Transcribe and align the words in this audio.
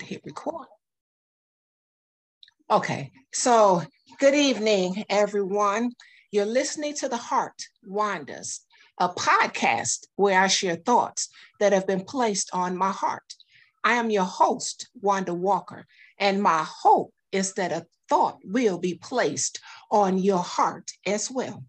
to 0.00 0.06
hit 0.06 0.22
record. 0.24 0.66
Okay, 2.70 3.10
so 3.32 3.82
good 4.18 4.34
evening, 4.34 5.04
everyone. 5.08 5.92
You're 6.32 6.46
listening 6.46 6.94
to 6.96 7.08
The 7.08 7.16
Heart 7.16 7.62
Wanders, 7.84 8.60
a 8.98 9.08
podcast 9.08 10.06
where 10.16 10.40
I 10.40 10.46
share 10.46 10.76
thoughts 10.76 11.28
that 11.58 11.72
have 11.72 11.86
been 11.86 12.04
placed 12.04 12.50
on 12.52 12.76
my 12.76 12.90
heart. 12.90 13.34
I 13.84 13.94
am 13.94 14.10
your 14.10 14.24
host, 14.24 14.88
Wanda 15.00 15.34
Walker, 15.34 15.86
and 16.18 16.42
my 16.42 16.64
hope 16.66 17.12
is 17.32 17.54
that 17.54 17.72
a 17.72 17.86
thought 18.08 18.38
will 18.44 18.78
be 18.78 18.94
placed 18.94 19.60
on 19.90 20.18
your 20.18 20.42
heart 20.42 20.90
as 21.06 21.30
well. 21.30 21.64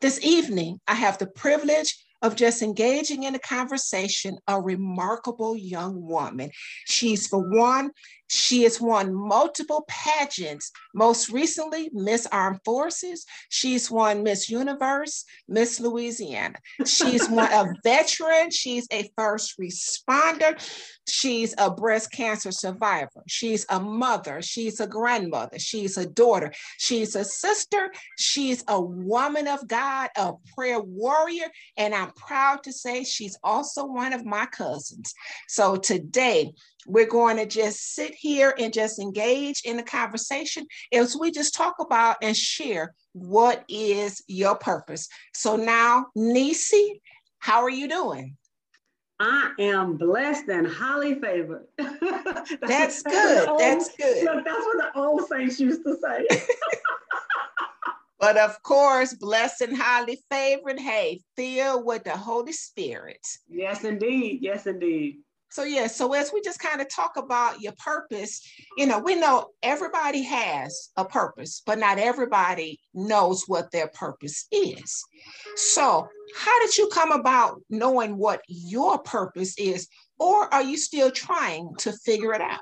This 0.00 0.18
evening, 0.24 0.80
I 0.88 0.94
have 0.94 1.18
the 1.18 1.26
privilege 1.26 2.02
of 2.22 2.36
just 2.36 2.62
engaging 2.62 3.24
in 3.24 3.34
a 3.34 3.38
conversation, 3.38 4.38
a 4.46 4.60
remarkable 4.60 5.56
young 5.56 6.02
woman. 6.02 6.50
She's, 6.86 7.26
for 7.26 7.40
one, 7.48 7.90
she 8.34 8.62
has 8.62 8.80
won 8.80 9.14
multiple 9.14 9.84
pageants, 9.88 10.72
most 10.94 11.28
recently, 11.28 11.90
Miss 11.92 12.26
Armed 12.32 12.60
Forces. 12.64 13.26
She's 13.50 13.90
won 13.90 14.22
Miss 14.22 14.48
Universe, 14.48 15.26
Miss 15.48 15.78
Louisiana. 15.78 16.56
She's 16.86 17.28
one 17.28 17.52
a 17.52 17.74
veteran. 17.84 18.50
She's 18.50 18.88
a 18.90 19.10
first 19.18 19.58
responder. 19.60 20.58
She's 21.06 21.54
a 21.58 21.70
breast 21.70 22.10
cancer 22.10 22.52
survivor. 22.52 23.22
She's 23.28 23.66
a 23.68 23.78
mother. 23.78 24.40
She's 24.40 24.80
a 24.80 24.86
grandmother. 24.86 25.58
She's 25.58 25.98
a 25.98 26.06
daughter. 26.06 26.54
She's 26.78 27.14
a 27.14 27.26
sister. 27.26 27.92
She's 28.18 28.64
a 28.66 28.80
woman 28.80 29.46
of 29.46 29.68
God, 29.68 30.08
a 30.16 30.32
prayer 30.54 30.80
warrior. 30.80 31.48
And 31.76 31.94
I'm 31.94 32.12
proud 32.12 32.62
to 32.62 32.72
say 32.72 33.04
she's 33.04 33.36
also 33.44 33.84
one 33.84 34.14
of 34.14 34.24
my 34.24 34.46
cousins. 34.46 35.12
So 35.48 35.76
today, 35.76 36.54
we're 36.86 37.06
going 37.06 37.36
to 37.36 37.46
just 37.46 37.94
sit 37.94 38.14
here 38.14 38.54
and 38.58 38.72
just 38.72 38.98
engage 38.98 39.62
in 39.64 39.76
the 39.76 39.82
conversation 39.82 40.66
as 40.92 41.16
we 41.16 41.30
just 41.30 41.54
talk 41.54 41.76
about 41.80 42.16
and 42.22 42.36
share 42.36 42.94
what 43.12 43.64
is 43.68 44.22
your 44.26 44.56
purpose. 44.56 45.08
So 45.34 45.56
now, 45.56 46.06
Nisi, 46.14 47.00
how 47.38 47.62
are 47.62 47.70
you 47.70 47.88
doing? 47.88 48.36
I 49.20 49.52
am 49.60 49.96
blessed 49.98 50.48
and 50.48 50.66
highly 50.66 51.14
favored. 51.14 51.66
that's, 51.78 52.56
that's 52.60 53.02
good. 53.02 53.48
Old, 53.48 53.60
that's 53.60 53.94
good. 53.96 54.24
Look, 54.24 54.44
that's 54.44 54.64
what 54.64 54.78
the 54.78 55.00
old 55.00 55.28
saints 55.28 55.60
used 55.60 55.84
to 55.84 55.96
say. 56.02 56.26
but 58.18 58.36
of 58.36 58.60
course, 58.64 59.14
blessed 59.14 59.60
and 59.60 59.76
highly 59.76 60.20
favored. 60.28 60.80
Hey, 60.80 61.20
filled 61.36 61.84
with 61.84 62.02
the 62.02 62.16
Holy 62.16 62.52
Spirit. 62.52 63.24
Yes, 63.48 63.84
indeed. 63.84 64.38
Yes, 64.42 64.66
indeed. 64.66 65.18
So 65.52 65.64
yeah, 65.64 65.86
so 65.86 66.14
as 66.14 66.32
we 66.32 66.40
just 66.40 66.60
kind 66.60 66.80
of 66.80 66.88
talk 66.88 67.18
about 67.18 67.60
your 67.60 67.74
purpose, 67.74 68.40
you 68.78 68.86
know, 68.86 68.98
we 68.98 69.16
know 69.16 69.50
everybody 69.62 70.22
has 70.22 70.88
a 70.96 71.04
purpose, 71.04 71.60
but 71.66 71.78
not 71.78 71.98
everybody 71.98 72.80
knows 72.94 73.44
what 73.46 73.70
their 73.70 73.88
purpose 73.88 74.46
is. 74.50 75.04
So, 75.56 76.08
how 76.34 76.60
did 76.60 76.78
you 76.78 76.88
come 76.88 77.12
about 77.12 77.60
knowing 77.68 78.16
what 78.16 78.40
your 78.48 78.98
purpose 79.00 79.54
is, 79.58 79.88
or 80.18 80.52
are 80.54 80.62
you 80.62 80.78
still 80.78 81.10
trying 81.10 81.74
to 81.80 81.92
figure 81.92 82.32
it 82.32 82.40
out? 82.40 82.60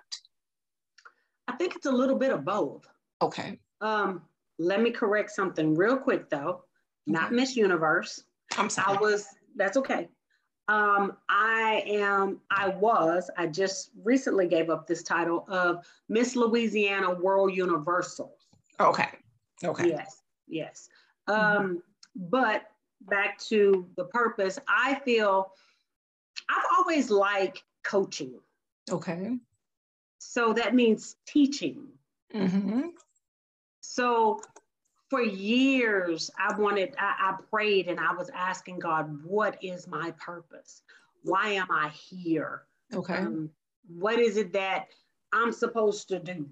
I 1.47 1.53
think 1.53 1.77
it's 1.77 1.87
a 1.87 1.93
little 1.93 2.19
bit 2.19 2.33
of 2.33 2.45
both. 2.45 2.89
Okay. 3.23 3.61
Um, 3.81 4.23
let 4.59 4.83
me 4.83 4.91
correct 4.91 5.31
something 5.31 5.77
real 5.77 5.97
quick 5.97 6.29
though. 6.29 6.65
Not 7.07 7.27
okay. 7.27 7.37
Miss 7.37 7.55
Universe. 7.55 8.25
I'm 8.59 8.69
sorry. 8.69 8.97
I 8.97 9.01
was 9.01 9.29
that's 9.55 9.77
okay. 9.77 10.09
Um, 10.71 11.17
I 11.29 11.83
am, 11.85 12.41
I 12.49 12.69
was, 12.69 13.29
I 13.37 13.49
just 13.49 13.91
recently 14.05 14.47
gave 14.47 14.71
up 14.71 14.87
this 14.87 15.03
title 15.03 15.45
of 15.49 15.85
Miss 16.09 16.37
Louisiana 16.37 17.13
World 17.13 17.53
Universal. 17.53 18.37
Okay. 18.79 19.09
Okay. 19.65 19.89
Yes. 19.89 20.23
Yes. 20.47 20.89
Mm-hmm. 21.29 21.57
Um, 21.57 21.83
but 22.15 22.63
back 23.01 23.41
to 23.49 23.89
the 23.97 24.05
purpose, 24.05 24.61
I 24.69 24.95
feel 25.05 25.51
I've 26.49 26.65
always 26.79 27.11
liked 27.11 27.65
coaching. 27.83 28.39
Okay. 28.89 29.39
So 30.19 30.53
that 30.53 30.77
means 30.77 31.17
teaching. 31.27 31.89
Mm-hmm. 32.33 32.91
So 33.81 34.41
for 35.11 35.21
years 35.21 36.31
i 36.39 36.57
wanted 36.57 36.95
I, 36.99 37.33
I, 37.33 37.43
prayed 37.51 37.89
and 37.89 37.99
i 37.99 38.15
was 38.15 38.31
asking 38.33 38.79
god 38.79 39.23
what 39.25 39.59
is 39.63 39.87
my 39.87 40.13
purpose? 40.13 40.83
Why 41.25 41.51
am 41.51 41.67
i 41.71 41.89
here? 41.89 42.63
Okay. 42.95 43.17
Um, 43.17 43.51
what 43.99 44.19
is 44.19 44.37
it 44.37 44.53
that 44.55 44.87
i'm 45.33 45.53
supposed 45.53 46.09
to 46.09 46.21
do? 46.21 46.49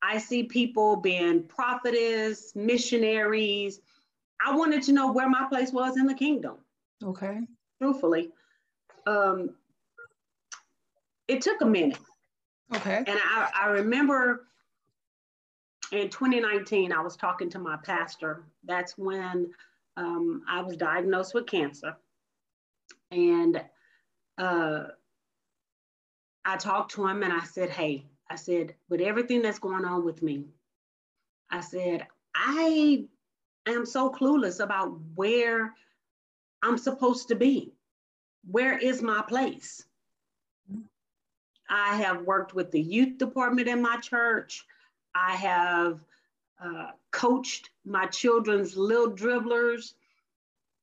I 0.00 0.18
see 0.18 0.44
people 0.44 0.96
being 0.96 1.44
prophetess 1.44 2.56
missionaries. 2.56 3.80
I 4.44 4.56
wanted 4.56 4.82
to 4.84 4.92
know 4.92 5.12
where 5.12 5.28
my 5.28 5.46
place 5.48 5.72
was 5.72 5.96
in 5.96 6.06
the 6.06 6.14
kingdom. 6.14 6.56
Okay. 7.04 7.40
Truthfully 7.80 8.30
um 9.06 9.50
it 11.28 11.40
took 11.40 11.60
a 11.60 11.66
minute. 11.66 11.98
Okay. 12.74 12.98
And 13.06 13.18
i, 13.24 13.50
I 13.54 13.66
remember 13.66 14.46
in 15.92 16.08
2019, 16.08 16.90
I 16.92 17.00
was 17.00 17.16
talking 17.16 17.50
to 17.50 17.58
my 17.58 17.76
pastor. 17.76 18.44
That's 18.64 18.96
when 18.96 19.50
um, 19.96 20.42
I 20.48 20.62
was 20.62 20.76
diagnosed 20.76 21.34
with 21.34 21.46
cancer. 21.46 21.96
And 23.10 23.62
uh, 24.38 24.84
I 26.46 26.56
talked 26.56 26.92
to 26.92 27.06
him 27.06 27.22
and 27.22 27.32
I 27.32 27.44
said, 27.44 27.68
Hey, 27.68 28.06
I 28.30 28.36
said, 28.36 28.74
with 28.88 29.02
everything 29.02 29.42
that's 29.42 29.58
going 29.58 29.84
on 29.84 30.04
with 30.04 30.22
me, 30.22 30.46
I 31.50 31.60
said, 31.60 32.06
I 32.34 33.04
am 33.66 33.84
so 33.84 34.10
clueless 34.10 34.64
about 34.64 34.98
where 35.14 35.74
I'm 36.62 36.78
supposed 36.78 37.28
to 37.28 37.34
be. 37.34 37.74
Where 38.50 38.78
is 38.78 39.02
my 39.02 39.22
place? 39.22 39.84
I 41.68 41.96
have 41.96 42.22
worked 42.22 42.54
with 42.54 42.70
the 42.70 42.80
youth 42.80 43.18
department 43.18 43.68
in 43.68 43.82
my 43.82 43.98
church. 43.98 44.64
I 45.14 45.34
have 45.36 46.00
uh, 46.62 46.90
coached 47.10 47.70
my 47.84 48.06
children's 48.06 48.76
little 48.76 49.10
dribblers, 49.10 49.94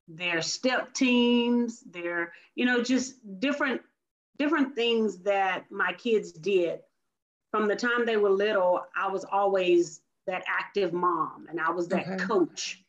their 0.07 0.41
step 0.41 0.93
teams, 0.93 1.81
their, 1.81 2.33
you 2.55 2.65
know, 2.65 2.81
just 2.81 3.15
different 3.39 3.81
different 4.37 4.73
things 4.73 5.19
that 5.19 5.65
my 5.69 5.93
kids 5.93 6.31
did. 6.31 6.79
From 7.51 7.67
the 7.67 7.75
time 7.75 8.05
they 8.05 8.17
were 8.17 8.29
little, 8.29 8.85
I 8.95 9.09
was 9.09 9.25
always 9.25 10.01
that 10.27 10.43
active 10.47 10.93
mom 10.93 11.47
and 11.49 11.59
I 11.59 11.71
was 11.71 11.87
that 11.89 12.07
okay. 12.07 12.23
coach. 12.23 12.81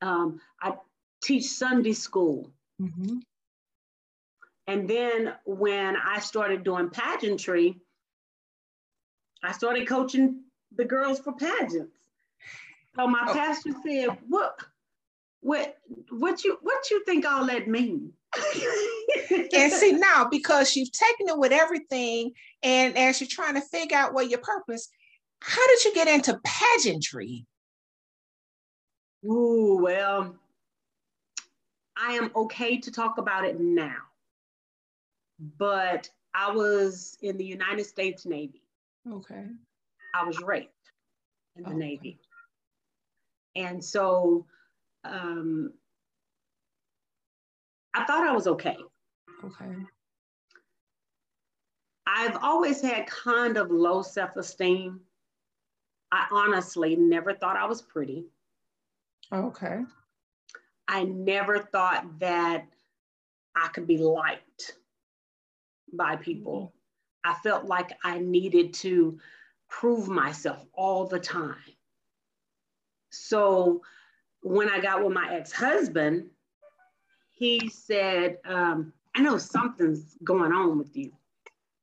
Um, 0.00 0.40
I 0.62 0.74
teach 1.22 1.46
Sunday 1.46 1.92
school. 1.92 2.50
Mm-hmm. 2.80 3.18
And 4.66 4.88
then 4.88 5.34
when 5.44 5.96
I 5.96 6.20
started 6.20 6.62
doing 6.62 6.90
pageantry, 6.90 7.80
I 9.42 9.52
started 9.52 9.88
coaching 9.88 10.44
the 10.78 10.84
girls 10.84 11.18
for 11.18 11.32
pageants. 11.32 11.92
So 12.96 13.06
my 13.06 13.26
oh. 13.28 13.32
pastor 13.34 13.72
said, 13.86 14.16
"What, 14.28 14.58
what, 15.40 15.76
what 16.08 16.42
you, 16.44 16.58
what 16.62 16.90
you 16.90 17.04
think 17.04 17.26
all 17.26 17.44
that 17.46 17.68
mean?" 17.68 18.12
and 19.52 19.72
see 19.72 19.92
now 19.98 20.26
because 20.30 20.74
you've 20.74 20.92
taken 20.92 21.28
it 21.28 21.38
with 21.38 21.52
everything, 21.52 22.32
and 22.62 22.96
as 22.96 23.20
you're 23.20 23.28
trying 23.28 23.54
to 23.54 23.60
figure 23.60 23.96
out 23.96 24.14
what 24.14 24.30
your 24.30 24.40
purpose, 24.40 24.88
how 25.40 25.66
did 25.66 25.84
you 25.84 25.94
get 25.94 26.08
into 26.08 26.40
pageantry? 26.44 27.46
Ooh, 29.24 29.80
well, 29.82 30.34
I 31.96 32.12
am 32.12 32.30
okay 32.34 32.78
to 32.78 32.90
talk 32.90 33.18
about 33.18 33.44
it 33.44 33.60
now, 33.60 33.96
but 35.58 36.08
I 36.34 36.52
was 36.52 37.18
in 37.20 37.36
the 37.36 37.44
United 37.44 37.84
States 37.84 38.24
Navy. 38.24 38.62
Okay. 39.10 39.46
I 40.14 40.24
was 40.24 40.40
raped 40.40 40.72
in 41.56 41.64
the 41.64 41.70
oh. 41.70 41.74
Navy. 41.74 42.18
And 43.56 43.84
so 43.84 44.46
um, 45.04 45.72
I 47.94 48.04
thought 48.04 48.26
I 48.26 48.32
was 48.32 48.46
okay. 48.46 48.76
Okay. 49.44 49.74
I've 52.06 52.36
always 52.42 52.80
had 52.80 53.06
kind 53.06 53.56
of 53.56 53.70
low 53.70 54.02
self 54.02 54.36
esteem. 54.36 55.00
I 56.10 56.26
honestly 56.32 56.96
never 56.96 57.34
thought 57.34 57.56
I 57.56 57.66
was 57.66 57.82
pretty. 57.82 58.24
Okay. 59.32 59.80
I 60.88 61.04
never 61.04 61.58
thought 61.58 62.18
that 62.18 62.66
I 63.54 63.68
could 63.68 63.86
be 63.86 63.98
liked 63.98 64.76
by 65.92 66.16
people. 66.16 66.72
Mm-hmm. 67.26 67.30
I 67.30 67.34
felt 67.42 67.66
like 67.66 67.92
I 68.04 68.18
needed 68.18 68.72
to 68.74 69.18
prove 69.68 70.08
myself 70.08 70.64
all 70.72 71.06
the 71.06 71.20
time. 71.20 71.56
So 73.10 73.82
when 74.42 74.68
I 74.68 74.80
got 74.80 75.02
with 75.04 75.12
my 75.12 75.34
ex 75.34 75.52
husband, 75.52 76.30
he 77.30 77.68
said, 77.68 78.38
um, 78.44 78.92
I 79.14 79.20
know 79.20 79.38
something's 79.38 80.16
going 80.24 80.52
on 80.52 80.78
with 80.78 80.96
you. 80.96 81.12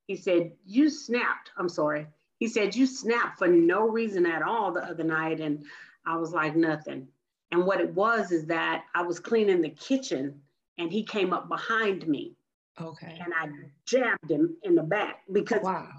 He 0.07 0.15
said, 0.15 0.51
You 0.65 0.89
snapped. 0.89 1.51
I'm 1.57 1.69
sorry. 1.69 2.07
He 2.39 2.47
said, 2.47 2.75
You 2.75 2.85
snapped 2.85 3.39
for 3.39 3.47
no 3.47 3.87
reason 3.87 4.25
at 4.25 4.41
all 4.41 4.71
the 4.71 4.83
other 4.83 5.03
night. 5.03 5.39
And 5.39 5.65
I 6.05 6.17
was 6.17 6.31
like, 6.31 6.55
Nothing. 6.55 7.07
And 7.51 7.65
what 7.65 7.79
it 7.79 7.93
was 7.93 8.31
is 8.31 8.45
that 8.47 8.85
I 8.93 9.01
was 9.03 9.19
cleaning 9.19 9.61
the 9.61 9.69
kitchen 9.69 10.41
and 10.77 10.91
he 10.91 11.03
came 11.03 11.33
up 11.33 11.47
behind 11.47 12.07
me. 12.07 12.35
Okay. 12.79 13.17
And 13.23 13.33
I 13.33 13.47
jabbed 13.85 14.29
him 14.29 14.57
in 14.63 14.75
the 14.75 14.83
back 14.83 15.21
because 15.31 15.61
Wow. 15.63 15.89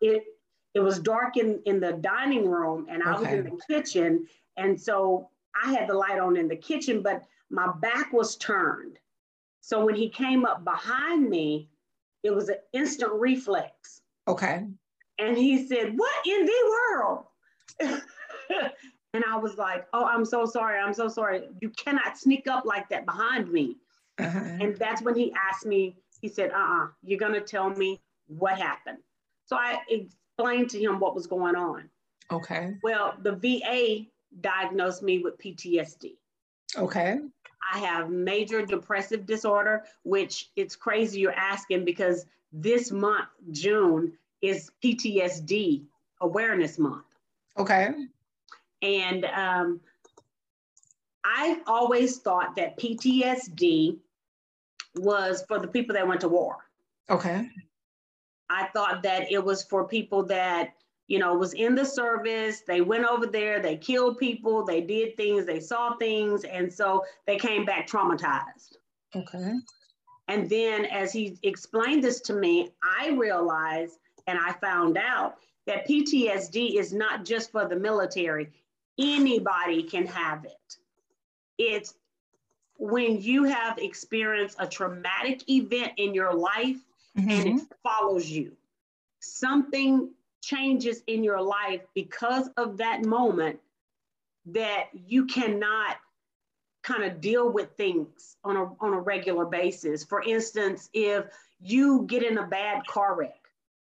it 0.00 0.24
it 0.74 0.80
was 0.80 0.98
dark 0.98 1.36
in, 1.36 1.60
in 1.66 1.80
the 1.80 1.92
dining 1.92 2.48
room 2.48 2.86
and 2.90 3.02
I 3.02 3.18
was 3.18 3.28
in 3.28 3.44
the 3.44 3.58
kitchen. 3.68 4.26
And 4.56 4.80
so 4.80 5.30
I 5.54 5.72
had 5.72 5.88
the 5.88 5.94
light 5.94 6.18
on 6.18 6.36
in 6.36 6.48
the 6.48 6.56
kitchen, 6.56 7.00
but 7.00 7.22
my 7.50 7.72
back 7.80 8.12
was 8.12 8.36
turned. 8.36 8.98
So 9.60 9.84
when 9.84 9.94
he 9.94 10.08
came 10.08 10.44
up 10.44 10.64
behind 10.64 11.30
me, 11.30 11.70
it 12.24 12.34
was 12.34 12.48
an 12.48 12.56
instant 12.72 13.12
reflex. 13.12 14.02
Okay. 14.26 14.66
And 15.18 15.36
he 15.36 15.66
said, 15.66 15.96
What 15.96 16.26
in 16.26 16.44
the 16.44 16.76
world? 16.92 17.24
and 19.14 19.24
I 19.28 19.36
was 19.36 19.56
like, 19.56 19.86
Oh, 19.92 20.04
I'm 20.04 20.24
so 20.24 20.44
sorry. 20.44 20.80
I'm 20.80 20.94
so 20.94 21.06
sorry. 21.06 21.42
You 21.60 21.70
cannot 21.70 22.18
sneak 22.18 22.48
up 22.48 22.64
like 22.64 22.88
that 22.88 23.06
behind 23.06 23.50
me. 23.50 23.76
Uh-huh. 24.18 24.38
And 24.60 24.76
that's 24.76 25.02
when 25.02 25.14
he 25.14 25.32
asked 25.32 25.66
me, 25.66 25.96
he 26.20 26.28
said, 26.28 26.50
uh 26.50 26.56
uh-uh, 26.56 26.84
uh, 26.84 26.86
you 27.02 27.16
are 27.16 27.20
going 27.20 27.34
to 27.34 27.40
tell 27.40 27.70
me 27.70 28.00
what 28.26 28.58
happened. 28.58 28.98
So 29.46 29.56
I 29.56 29.80
explained 30.36 30.70
to 30.70 30.80
him 30.80 30.98
what 30.98 31.14
was 31.14 31.26
going 31.26 31.56
on. 31.56 31.88
Okay. 32.30 32.76
Well, 32.82 33.14
the 33.22 33.32
VA 33.32 34.06
diagnosed 34.40 35.02
me 35.02 35.18
with 35.18 35.38
PTSD. 35.38 36.16
Okay. 36.76 37.18
I 37.72 37.78
have 37.78 38.10
major 38.10 38.64
depressive 38.64 39.26
disorder, 39.26 39.84
which 40.02 40.50
it's 40.56 40.76
crazy 40.76 41.20
you're 41.20 41.32
asking 41.32 41.84
because 41.84 42.26
this 42.52 42.90
month, 42.90 43.28
June, 43.52 44.12
is 44.42 44.70
PTSD 44.82 45.84
Awareness 46.20 46.78
Month. 46.78 47.04
Okay. 47.58 47.92
And 48.82 49.24
um, 49.26 49.80
I've 51.24 51.60
always 51.66 52.18
thought 52.18 52.56
that 52.56 52.78
PTSD 52.78 53.98
was 54.96 55.44
for 55.48 55.58
the 55.58 55.68
people 55.68 55.94
that 55.94 56.06
went 56.06 56.20
to 56.20 56.28
war. 56.28 56.56
Okay. 57.08 57.48
I 58.50 58.68
thought 58.74 59.02
that 59.02 59.30
it 59.30 59.42
was 59.42 59.64
for 59.64 59.86
people 59.86 60.22
that, 60.24 60.74
you 61.06 61.18
know, 61.18 61.34
was 61.34 61.54
in 61.54 61.74
the 61.74 61.84
service, 61.84 62.62
they 62.66 62.80
went 62.80 63.04
over 63.04 63.26
there, 63.26 63.60
they 63.60 63.76
killed 63.76 64.18
people, 64.18 64.64
they 64.64 64.80
did 64.80 65.16
things, 65.16 65.46
they 65.46 65.60
saw 65.60 65.96
things, 65.96 66.44
and 66.44 66.72
so 66.72 67.04
they 67.26 67.36
came 67.36 67.64
back 67.64 67.88
traumatized. 67.88 68.76
Okay. 69.14 69.54
And 70.28 70.48
then 70.48 70.86
as 70.86 71.12
he 71.12 71.38
explained 71.42 72.02
this 72.02 72.20
to 72.22 72.34
me, 72.34 72.70
I 72.82 73.10
realized 73.10 73.98
and 74.26 74.38
I 74.38 74.52
found 74.52 74.96
out 74.96 75.36
that 75.66 75.86
PTSD 75.88 76.78
is 76.78 76.92
not 76.92 77.24
just 77.24 77.52
for 77.52 77.68
the 77.68 77.76
military. 77.76 78.50
Anybody 78.98 79.82
can 79.82 80.06
have 80.06 80.44
it. 80.44 80.76
It's 81.58 81.94
when 82.78 83.20
you 83.20 83.44
have 83.44 83.78
experienced 83.78 84.56
a 84.58 84.66
traumatic 84.66 85.48
event 85.48 85.92
in 85.96 86.14
your 86.14 86.34
life 86.34 86.78
and 87.16 87.28
Mhm. 87.28 87.60
it 87.60 87.76
follows 87.82 88.28
you. 88.28 88.56
Something 89.20 90.14
changes 90.42 91.02
in 91.06 91.24
your 91.24 91.40
life 91.40 91.82
because 91.94 92.48
of 92.56 92.76
that 92.78 93.04
moment 93.04 93.60
that 94.46 94.90
you 94.92 95.24
cannot 95.26 95.96
kind 96.82 97.02
of 97.04 97.20
deal 97.20 97.48
with 97.50 97.74
things 97.76 98.36
on 98.44 98.56
a, 98.56 98.64
on 98.80 98.92
a 98.92 99.00
regular 99.00 99.46
basis. 99.46 100.04
For 100.04 100.22
instance, 100.22 100.90
if 100.92 101.24
you 101.60 102.02
get 102.02 102.22
in 102.22 102.36
a 102.36 102.46
bad 102.46 102.86
car 102.86 103.14
wreck, 103.14 103.40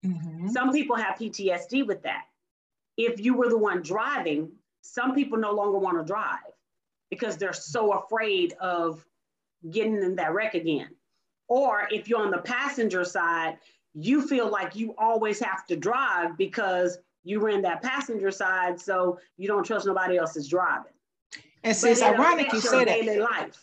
Mhm. 0.05 0.51
some 0.51 0.73
people 0.73 0.97
have 0.97 1.17
PTSD 1.17 1.85
with 1.87 2.03
that. 2.03 2.27
If 2.97 3.21
you 3.21 3.35
were 3.35 3.49
the 3.49 3.59
one 3.59 3.83
driving, 3.83 4.59
some 4.81 5.15
people 5.15 5.39
no 5.39 5.53
longer 5.53 5.79
want 5.79 5.99
to 5.99 6.05
drive 6.05 6.41
because 7.11 7.37
they're 7.37 7.53
so 7.53 7.93
afraid 7.93 8.53
of 8.55 9.07
getting 9.71 10.03
in 10.03 10.17
that 10.17 10.33
wreck 10.33 10.55
again. 10.55 10.98
Or 11.49 11.89
if 11.91 12.09
you're 12.09 12.21
on 12.21 12.31
the 12.31 12.39
passenger 12.39 13.05
side, 13.05 13.59
you 13.95 14.27
feel 14.27 14.51
like 14.51 14.77
you 14.77 14.95
always 14.99 15.41
have 15.41 15.67
to 15.67 15.77
drive 15.77 16.37
because 16.37 16.99
you 17.25 17.41
were 17.41 17.49
in 17.49 17.63
that 17.63 17.83
passenger 17.83 18.31
side, 18.31 18.81
so 18.81 19.19
you 19.37 19.49
don't 19.49 19.65
trust 19.65 19.87
nobody 19.87 20.17
else 20.17 20.37
is 20.37 20.49
driving. 20.49 20.93
And 21.65 21.75
see, 21.75 21.91
it's 21.91 22.03
ironic 22.03 22.53
you 22.53 22.61
say 22.61 22.85
that 22.85 23.19
life. 23.19 23.59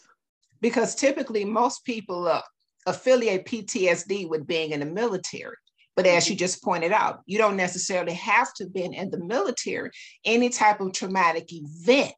because 0.61 0.95
typically 0.95 1.45
most 1.45 1.85
people 1.85 2.27
uh, 2.27 2.41
affiliate 2.85 3.45
PTSD 3.45 4.29
with 4.29 4.45
being 4.45 4.71
in 4.71 4.81
the 4.81 4.85
military. 4.85 5.55
But 5.95 6.05
as 6.05 6.29
you 6.29 6.35
just 6.35 6.61
pointed 6.61 6.91
out, 6.91 7.21
you 7.25 7.37
don't 7.37 7.55
necessarily 7.55 8.13
have 8.13 8.53
to 8.55 8.67
be 8.67 8.83
in 8.83 9.09
the 9.09 9.23
military. 9.23 9.91
Any 10.25 10.49
type 10.49 10.81
of 10.81 10.91
traumatic 10.91 11.53
event 11.53 12.13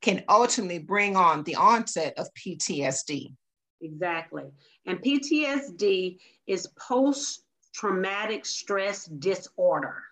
can 0.00 0.24
ultimately 0.28 0.80
bring 0.80 1.16
on 1.16 1.44
the 1.44 1.54
onset 1.54 2.14
of 2.18 2.26
PTSD. 2.34 3.32
Exactly. 3.80 4.44
And 4.86 5.00
PTSD 5.00 6.18
is 6.46 6.66
post 6.78 7.44
traumatic 7.72 8.44
stress 8.44 9.06
disorder. 9.06 10.02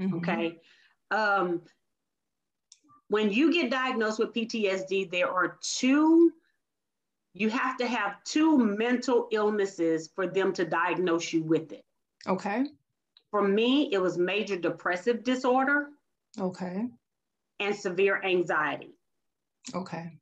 Mhm. 0.00 0.14
Okay. 0.18 0.60
Um, 1.10 1.62
when 3.08 3.30
you 3.30 3.52
get 3.52 3.70
diagnosed 3.70 4.18
with 4.18 4.32
PTSD, 4.32 5.04
there 5.04 5.30
are 5.30 5.58
two, 5.62 6.32
you 7.32 7.48
have 7.50 7.76
to 7.78 7.86
have 7.86 8.22
two 8.24 8.58
mental 8.58 9.28
illnesses 9.30 10.08
for 10.08 10.26
them 10.26 10.52
to 10.54 10.64
diagnose 10.64 11.32
you 11.32 11.42
with 11.42 11.72
it. 11.72 11.84
Okay. 12.26 12.66
For 13.30 13.46
me, 13.46 13.92
it 13.92 13.98
was 13.98 14.18
major 14.18 14.56
depressive 14.56 15.22
disorder 15.22 15.90
Okay. 16.38 16.88
and 17.60 17.76
severe 17.76 18.20
anxiety. 18.22 18.96
Okay. 19.74 20.18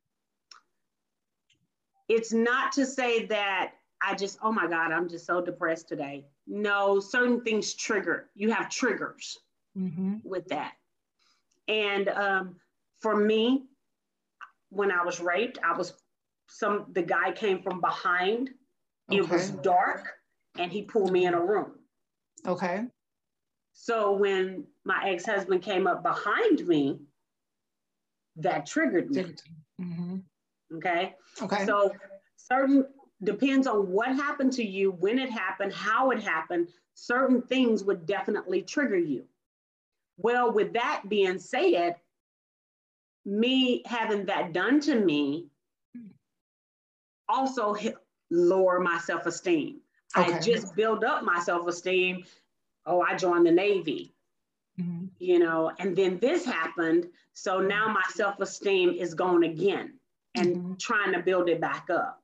It's 2.09 2.33
not 2.33 2.71
to 2.73 2.85
say 2.85 3.25
that 3.27 3.73
I 4.01 4.15
just, 4.15 4.37
oh 4.43 4.51
my 4.51 4.67
God, 4.67 4.91
I'm 4.91 5.07
just 5.07 5.25
so 5.25 5.41
depressed 5.41 5.87
today. 5.87 6.25
No, 6.47 6.99
certain 6.99 7.41
things 7.41 7.73
trigger. 7.73 8.29
You 8.35 8.51
have 8.51 8.69
triggers. 8.69 9.37
hmm 9.75 10.15
with 10.23 10.47
that. 10.49 10.73
And 11.67 12.09
um, 12.09 12.55
for 12.99 13.15
me, 13.15 13.63
when 14.69 14.91
I 14.91 15.03
was 15.03 15.19
raped, 15.19 15.59
I 15.63 15.77
was 15.77 15.93
some 16.49 16.87
the 16.91 17.01
guy 17.01 17.31
came 17.31 17.61
from 17.61 17.79
behind. 17.79 18.49
It 19.11 19.29
was 19.29 19.49
dark, 19.63 20.07
and 20.57 20.71
he 20.71 20.81
pulled 20.81 21.11
me 21.11 21.25
in 21.25 21.33
a 21.33 21.39
room. 21.39 21.73
Okay. 22.47 22.85
So 23.73 24.13
when 24.13 24.65
my 24.83 25.09
ex 25.09 25.25
husband 25.25 25.61
came 25.61 25.87
up 25.87 26.03
behind 26.03 26.67
me, 26.67 26.99
that 28.37 28.65
triggered 28.65 29.09
me. 29.09 29.35
hmm 29.79 30.17
Okay. 30.73 31.15
Okay. 31.41 31.65
So 31.65 31.95
certain 32.35 32.85
depends 33.23 33.67
on 33.67 33.91
what 33.91 34.07
happened 34.09 34.53
to 34.53 34.63
you, 34.63 34.91
when 34.91 35.19
it 35.19 35.29
happened, 35.29 35.73
how 35.73 36.11
it 36.11 36.21
happened, 36.21 36.69
certain 36.93 37.41
things 37.41 37.83
would 37.83 38.05
definitely 38.05 38.61
trigger 38.61 38.97
you. 38.97 39.25
Well, 40.17 40.51
with 40.51 40.73
that 40.73 41.03
being 41.09 41.39
said, 41.39 41.95
me 43.25 43.83
having 43.85 44.25
that 44.25 44.53
done 44.53 44.79
to 44.81 44.95
me 44.95 45.47
also 47.29 47.75
lower 48.29 48.79
my 48.79 48.99
self-esteem. 48.99 49.81
I 50.15 50.39
just 50.39 50.75
build 50.75 51.03
up 51.03 51.23
my 51.23 51.39
self-esteem. 51.39 52.25
Oh, 52.85 53.01
I 53.01 53.15
joined 53.15 53.45
the 53.45 53.51
Navy 53.51 54.13
Mhm. 54.79 55.09
you 55.19 55.39
know, 55.39 55.71
and 55.79 55.95
then 55.95 56.19
this 56.19 56.45
happened. 56.45 57.09
So 57.33 57.59
now 57.59 57.87
my 57.87 58.03
self 58.09 58.39
esteem 58.39 58.89
is 58.91 59.13
gone 59.13 59.43
again 59.43 59.99
and 60.35 60.55
Mhm. 60.55 60.79
trying 60.79 61.13
to 61.13 61.21
build 61.21 61.49
it 61.49 61.61
back 61.61 61.89
up. 61.89 62.23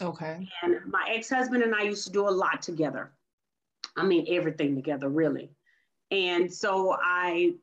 Okay. 0.00 0.48
And 0.62 0.84
my 0.86 1.08
ex 1.08 1.30
husband 1.30 1.62
and 1.62 1.74
I 1.74 1.82
used 1.82 2.06
to 2.06 2.12
do 2.12 2.28
a 2.28 2.30
lot 2.30 2.62
together. 2.62 3.12
I 3.96 4.04
mean, 4.04 4.26
everything 4.28 4.74
together, 4.74 5.08
really. 5.08 5.50
And 6.10 6.52
so 6.52 6.96
I, 7.00 7.54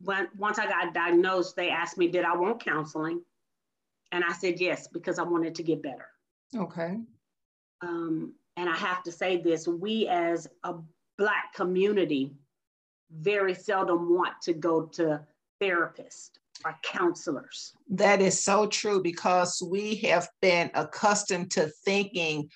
when, 0.00 0.28
once 0.36 0.58
I 0.58 0.66
got 0.66 0.92
diagnosed, 0.92 1.54
they 1.54 1.70
asked 1.70 1.96
me, 1.96 2.08
did 2.08 2.24
I 2.24 2.36
want 2.36 2.64
counseling? 2.64 3.24
And 4.12 4.24
I 4.24 4.32
said 4.32 4.60
yes, 4.60 4.88
because 4.88 5.18
I 5.18 5.22
wanted 5.22 5.54
to 5.54 5.62
get 5.62 5.82
better. 5.82 6.08
Okay. 6.56 6.98
Um, 7.82 8.34
and 8.56 8.68
I 8.68 8.74
have 8.74 9.02
to 9.04 9.12
say 9.12 9.36
this 9.36 9.68
we 9.68 10.08
as 10.08 10.48
a 10.64 10.74
Black 11.16 11.52
community 11.54 12.34
very 13.10 13.54
seldom 13.54 14.14
want 14.14 14.40
to 14.42 14.54
go 14.54 14.86
to 14.86 15.20
therapists 15.60 16.30
or 16.64 16.76
counselors. 16.82 17.72
That 17.88 18.20
is 18.20 18.42
so 18.42 18.66
true 18.66 19.02
because 19.02 19.62
we 19.66 19.96
have 19.96 20.28
been 20.40 20.70
accustomed 20.74 21.50
to 21.52 21.70
thinking 21.84 22.50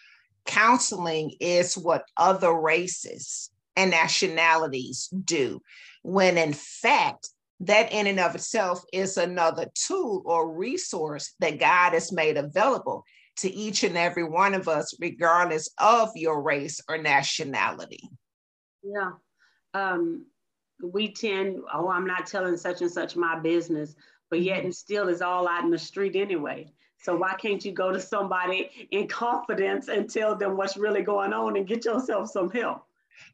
counseling 0.47 1.33
is 1.41 1.77
what 1.77 2.05
other 2.17 2.53
races 2.53 3.51
and 3.77 3.91
nationalities 3.91 5.09
do, 5.25 5.61
when 6.03 6.39
in 6.39 6.53
fact, 6.53 7.29
that 7.61 7.93
in 7.93 8.07
and 8.07 8.21
of 8.21 8.35
itself 8.35 8.85
is 8.93 9.17
another 9.17 9.67
tool 9.75 10.23
or 10.27 10.55
resource 10.55 11.35
that 11.41 11.59
God 11.59 11.93
has 11.93 12.13
made 12.13 12.37
available 12.37 13.05
to 13.39 13.51
each 13.51 13.85
and 13.85 13.97
every 13.97 14.25
one 14.25 14.55
of 14.55 14.69
us, 14.69 14.95
regardless 15.01 15.69
of 15.79 16.11
your 16.15 16.43
race 16.43 16.81
or 16.89 16.99
nationality. 16.99 18.09
Yeah. 18.83 19.13
Um, 19.73 20.27
we 20.83 21.13
tend, 21.13 21.63
oh, 21.73 21.89
I'm 21.89 22.07
not 22.07 22.27
telling 22.27 22.57
such 22.57 22.81
and 22.81 22.91
such 22.91 23.17
my 23.17 23.39
business, 23.39 23.95
but 24.31 24.41
yet 24.41 24.59
mm-hmm. 24.59 24.67
and 24.67 24.75
still 24.75 25.09
is 25.09 25.23
all 25.23 25.49
out 25.49 25.65
in 25.65 25.71
the 25.71 25.79
street 25.79 26.17
anyway. 26.17 26.73
So 27.01 27.17
why 27.17 27.35
can't 27.35 27.65
you 27.65 27.73
go 27.73 27.93
to 27.93 28.01
somebody 28.01 28.89
in 28.91 29.09
confidence 29.09 29.89
and 29.89 30.09
tell 30.09 30.35
them 30.35 30.57
what's 30.57 30.77
really 30.77 31.03
going 31.03 31.35
on 31.35 31.57
and 31.57 31.67
get 31.67 31.85
yourself 31.85 32.31
some 32.31 32.51
help? 32.51 32.83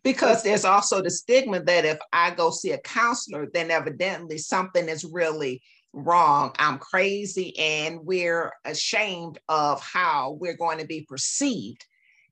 Because 0.03 0.43
there's 0.43 0.65
also 0.65 1.01
the 1.01 1.11
stigma 1.11 1.63
that 1.63 1.85
if 1.85 1.99
I 2.13 2.33
go 2.33 2.51
see 2.51 2.73
a 2.73 2.79
counselor, 2.79 3.49
then 3.53 3.71
evidently 3.71 4.39
something 4.39 4.89
is 4.89 5.05
really 5.05 5.63
wrong. 5.93 6.53
I'm 6.59 6.79
crazy, 6.79 7.57
and 7.59 8.01
we're 8.03 8.53
ashamed 8.65 9.39
of 9.49 9.81
how 9.81 10.37
we're 10.41 10.57
going 10.57 10.79
to 10.79 10.87
be 10.87 11.07
perceived 11.09 11.85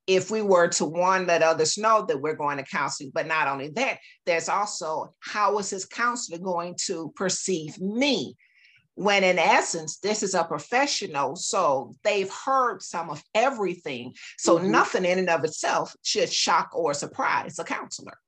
if 0.08 0.30
we 0.30 0.40
were 0.40 0.66
to 0.66 0.86
one 0.86 1.26
let 1.26 1.42
others 1.42 1.76
know 1.76 2.04
that 2.06 2.20
we're 2.20 2.34
going 2.34 2.56
to 2.56 2.64
counseling 2.64 3.12
but 3.14 3.26
not 3.26 3.46
only 3.46 3.68
that 3.68 3.98
there's 4.26 4.48
also 4.48 5.14
how 5.20 5.56
is 5.58 5.70
his 5.70 5.84
counselor 5.84 6.38
going 6.38 6.74
to 6.86 7.12
perceive 7.14 7.78
me 7.78 8.34
when 8.94 9.22
in 9.22 9.38
essence 9.38 9.98
this 9.98 10.22
is 10.24 10.34
a 10.34 10.42
professional 10.42 11.36
so 11.36 11.94
they've 12.02 12.32
heard 12.32 12.82
some 12.82 13.10
of 13.10 13.22
everything 13.34 14.12
so 14.38 14.58
mm-hmm. 14.58 14.72
nothing 14.72 15.04
in 15.04 15.18
and 15.18 15.30
of 15.30 15.44
itself 15.44 15.94
should 16.02 16.32
shock 16.32 16.70
or 16.72 16.92
surprise 16.94 17.58
a 17.58 17.64
counselor 17.64 18.18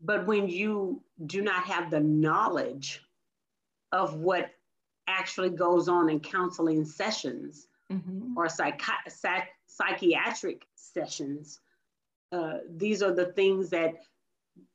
but 0.00 0.26
when 0.26 0.48
you 0.48 1.02
do 1.26 1.42
not 1.42 1.64
have 1.64 1.90
the 1.90 2.00
knowledge 2.00 3.02
of 3.92 4.14
what 4.14 4.50
actually 5.06 5.50
goes 5.50 5.88
on 5.88 6.08
in 6.08 6.20
counseling 6.20 6.84
sessions 6.84 7.66
mm-hmm. 7.90 8.36
or 8.36 8.48
psych- 8.48 8.80
psych- 9.08 9.48
psychiatric 9.74 10.66
sessions. 10.76 11.60
Uh, 12.32 12.58
these 12.76 13.02
are 13.02 13.12
the 13.12 13.26
things 13.32 13.70
that, 13.70 13.94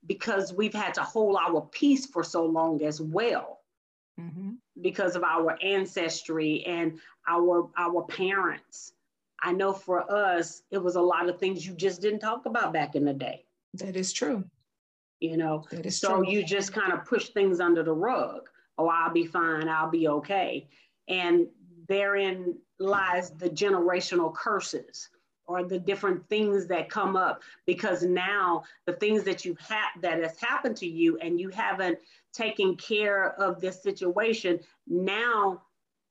because 0.06 0.53
we've 0.53 0.74
had 0.74 0.94
to 0.94 1.01
hold 1.01 1.38
our 1.38 1.62
peace 1.72 2.06
for 2.06 2.24
so 2.24 2.46
long 2.46 2.84
as 2.84 3.01
well, 3.01 3.60
mm-hmm. 4.20 4.51
because 4.82 5.15
of 5.15 5.24
our 5.24 5.58
ancestry 5.63 6.63
and 6.65 7.00
our 7.27 7.70
our 7.77 8.03
parents. 8.03 8.94
I 9.41 9.53
know 9.53 9.72
for 9.72 10.12
us, 10.12 10.63
it 10.70 10.79
was 10.79 10.96
a 10.96 11.01
lot 11.01 11.29
of 11.29 11.39
things 11.39 11.65
you 11.65 11.74
just 11.74 12.01
didn't 12.01 12.20
talk 12.20 12.46
about 12.46 12.74
back 12.74 12.96
in 12.96 13.06
the 13.06 13.13
day. 13.13 13.46
That 13.75 13.96
is 13.96 14.12
true. 14.12 14.44
You 15.22 15.38
know, 15.38 15.63
that 15.72 15.86
is 15.86 16.00
so 16.00 16.18
true. 16.18 16.29
you 16.29 16.44
just 16.44 16.74
kind 16.74 16.91
of 16.91 17.06
push 17.06 17.29
things 17.29 17.60
under 17.60 17.84
the 17.84 17.94
rug. 17.94 18.50
Oh, 18.77 18.88
I'll 18.88 19.13
be 19.13 19.25
fine. 19.25 19.70
I'll 19.70 19.89
be 19.89 20.08
okay. 20.08 20.68
And 21.08 21.48
therein 21.89 22.55
lies 22.79 23.31
the 23.31 23.50
generational 23.50 24.34
curses 24.34 25.10
or 25.48 25.63
the 25.63 25.79
different 25.79 26.24
things 26.29 26.67
that 26.67 26.89
come 26.89 27.15
up. 27.15 27.41
Because 27.65 28.03
now 28.03 28.63
the 28.86 28.93
things 28.93 29.24
that 29.24 29.43
you 29.43 29.58
have 29.67 30.01
that 30.01 30.22
has 30.22 30.39
happened 30.39 30.77
to 30.77 30.88
you 30.88 31.17
and 31.17 31.39
you 31.39 31.50
haven't 31.50 31.98
taken 32.31 32.75
care 32.75 33.34
of 33.41 33.60
this 33.60 33.81
situation 33.81 34.60
now 34.88 35.62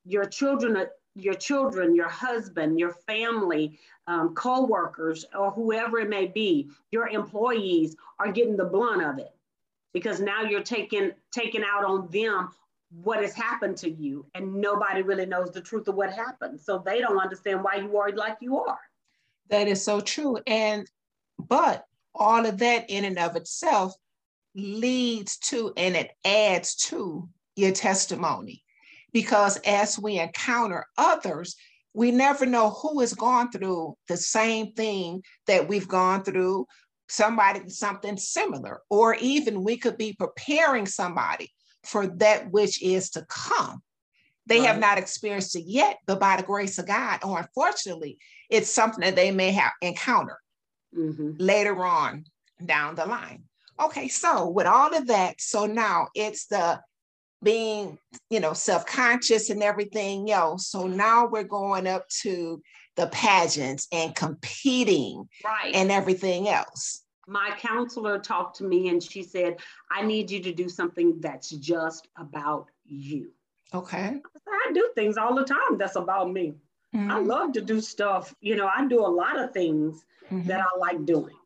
your 0.04 0.25
children 0.25 0.85
your 1.14 1.35
children 1.35 1.94
your 1.94 2.08
husband 2.08 2.78
your 2.78 2.92
family 3.06 3.78
um, 4.08 4.35
co-workers 4.35 5.25
or 5.38 5.52
whoever 5.52 6.00
it 6.00 6.08
may 6.08 6.26
be 6.26 6.68
your 6.90 7.08
employees 7.08 7.94
are 8.18 8.32
getting 8.32 8.56
the 8.56 8.64
blunt 8.64 9.02
of 9.02 9.18
it. 9.18 9.32
Because 9.92 10.20
now 10.20 10.42
you're 10.42 10.62
taking 10.62 11.12
taking 11.32 11.62
out 11.62 11.85
on 11.85 12.08
them 12.11 12.50
what 12.90 13.21
has 13.21 13.35
happened 13.35 13.76
to 13.76 13.90
you 13.90 14.25
and 14.35 14.54
nobody 14.54 15.02
really 15.02 15.26
knows 15.26 15.50
the 15.50 15.61
truth 15.61 15.88
of 15.88 15.95
what 15.95 16.12
happened 16.12 16.61
so 16.61 16.83
they 16.85 17.00
don't 17.00 17.18
understand 17.18 17.62
why 17.62 17.76
you 17.76 17.97
are 17.99 18.11
like 18.12 18.38
you 18.40 18.59
are 18.59 18.78
that 19.49 19.68
is 19.68 19.85
so 19.85 20.00
true. 20.00 20.38
And, 20.47 20.88
but 21.38 21.85
all 22.14 22.47
of 22.47 22.59
that 22.59 22.88
in 22.88 23.04
and 23.04 23.18
of 23.18 23.37
itself 23.37 23.95
leads 24.54 25.38
to 25.38 25.73
and 25.76 25.97
it 25.97 26.11
adds 26.25 26.75
to 26.75 27.28
your 27.57 27.73
testimony. 27.73 28.62
Because 29.12 29.57
as 29.59 29.99
we 29.99 30.18
encounter 30.18 30.87
others, 30.97 31.57
we 31.95 32.11
never 32.11 32.45
know 32.47 32.71
who 32.71 33.00
has 33.00 33.14
gone 33.14 33.50
through 33.50 33.97
the 34.07 34.16
same 34.16 34.73
thing 34.73 35.23
that 35.47 35.68
we've 35.68 35.88
gone 35.88 36.23
through, 36.23 36.66
somebody, 37.09 37.68
something 37.71 38.16
similar, 38.16 38.83
or 38.90 39.14
even 39.14 39.64
we 39.64 39.78
could 39.78 39.97
be 39.97 40.12
preparing 40.12 40.87
somebody 40.87 41.50
for 41.85 42.06
that 42.06 42.50
which 42.50 42.82
is 42.82 43.11
to 43.11 43.26
come. 43.28 43.82
They 44.47 44.61
right. 44.61 44.68
have 44.68 44.78
not 44.78 44.99
experienced 44.99 45.56
it 45.56 45.64
yet, 45.66 45.99
but 46.06 46.20
by 46.20 46.37
the 46.37 46.42
grace 46.42 46.78
of 46.78 46.87
God, 46.87 47.20
or 47.23 47.38
unfortunately, 47.38 48.18
it's 48.49 48.70
something 48.70 49.02
that 49.02 49.16
they 49.16 49.30
may 49.30 49.52
have 49.52 49.73
encountered 49.82 50.38
mm-hmm. 50.97 51.32
later 51.38 51.85
on 51.85 52.25
down 52.64 52.94
the 52.94 53.04
line. 53.06 53.44
Okay, 53.80 54.08
so 54.08 54.49
with 54.49 54.66
all 54.66 54.94
of 54.94 55.06
that, 55.08 55.40
so 55.40 55.66
now 55.66 56.08
it's 56.14 56.47
the 56.47 56.80
being, 57.42 57.99
you 58.30 58.40
know, 58.40 58.52
self-conscious 58.52 59.50
and 59.50 59.62
everything 59.62 60.30
else. 60.30 60.68
So 60.68 60.87
now 60.87 61.26
we're 61.26 61.44
going 61.44 61.87
up 61.87 62.08
to 62.23 62.61
the 62.97 63.06
pageants 63.08 63.87
and 63.92 64.14
competing 64.14 65.28
right. 65.44 65.75
and 65.75 65.92
everything 65.92 66.49
else. 66.49 67.04
My 67.28 67.50
counselor 67.58 68.18
talked 68.18 68.56
to 68.56 68.64
me 68.64 68.88
and 68.88 69.02
she 69.02 69.23
said, 69.23 69.58
I 69.90 70.02
need 70.02 70.30
you 70.30 70.40
to 70.42 70.52
do 70.52 70.68
something 70.68 71.20
that's 71.20 71.50
just 71.50 72.08
about 72.16 72.70
you. 72.87 73.32
Okay. 73.75 74.20
I 74.49 74.73
do 74.73 74.90
things 74.94 75.18
all 75.18 75.35
the 75.35 75.44
time 75.44 75.76
that's 75.76 75.97
about 75.97 76.32
me. 76.32 76.54
Mm-hmm. 76.97 77.11
I 77.11 77.18
love 77.18 77.52
to 77.52 77.61
do 77.61 77.82
stuff. 77.82 78.35
You 78.40 78.56
know, 78.56 78.66
I 78.75 78.87
do 78.87 79.04
a 79.04 79.06
lot 79.06 79.38
of 79.38 79.52
things 79.52 80.06
mm-hmm. 80.30 80.49
that 80.49 80.61
I 80.61 80.78
like 80.78 81.04
doing. 81.04 81.37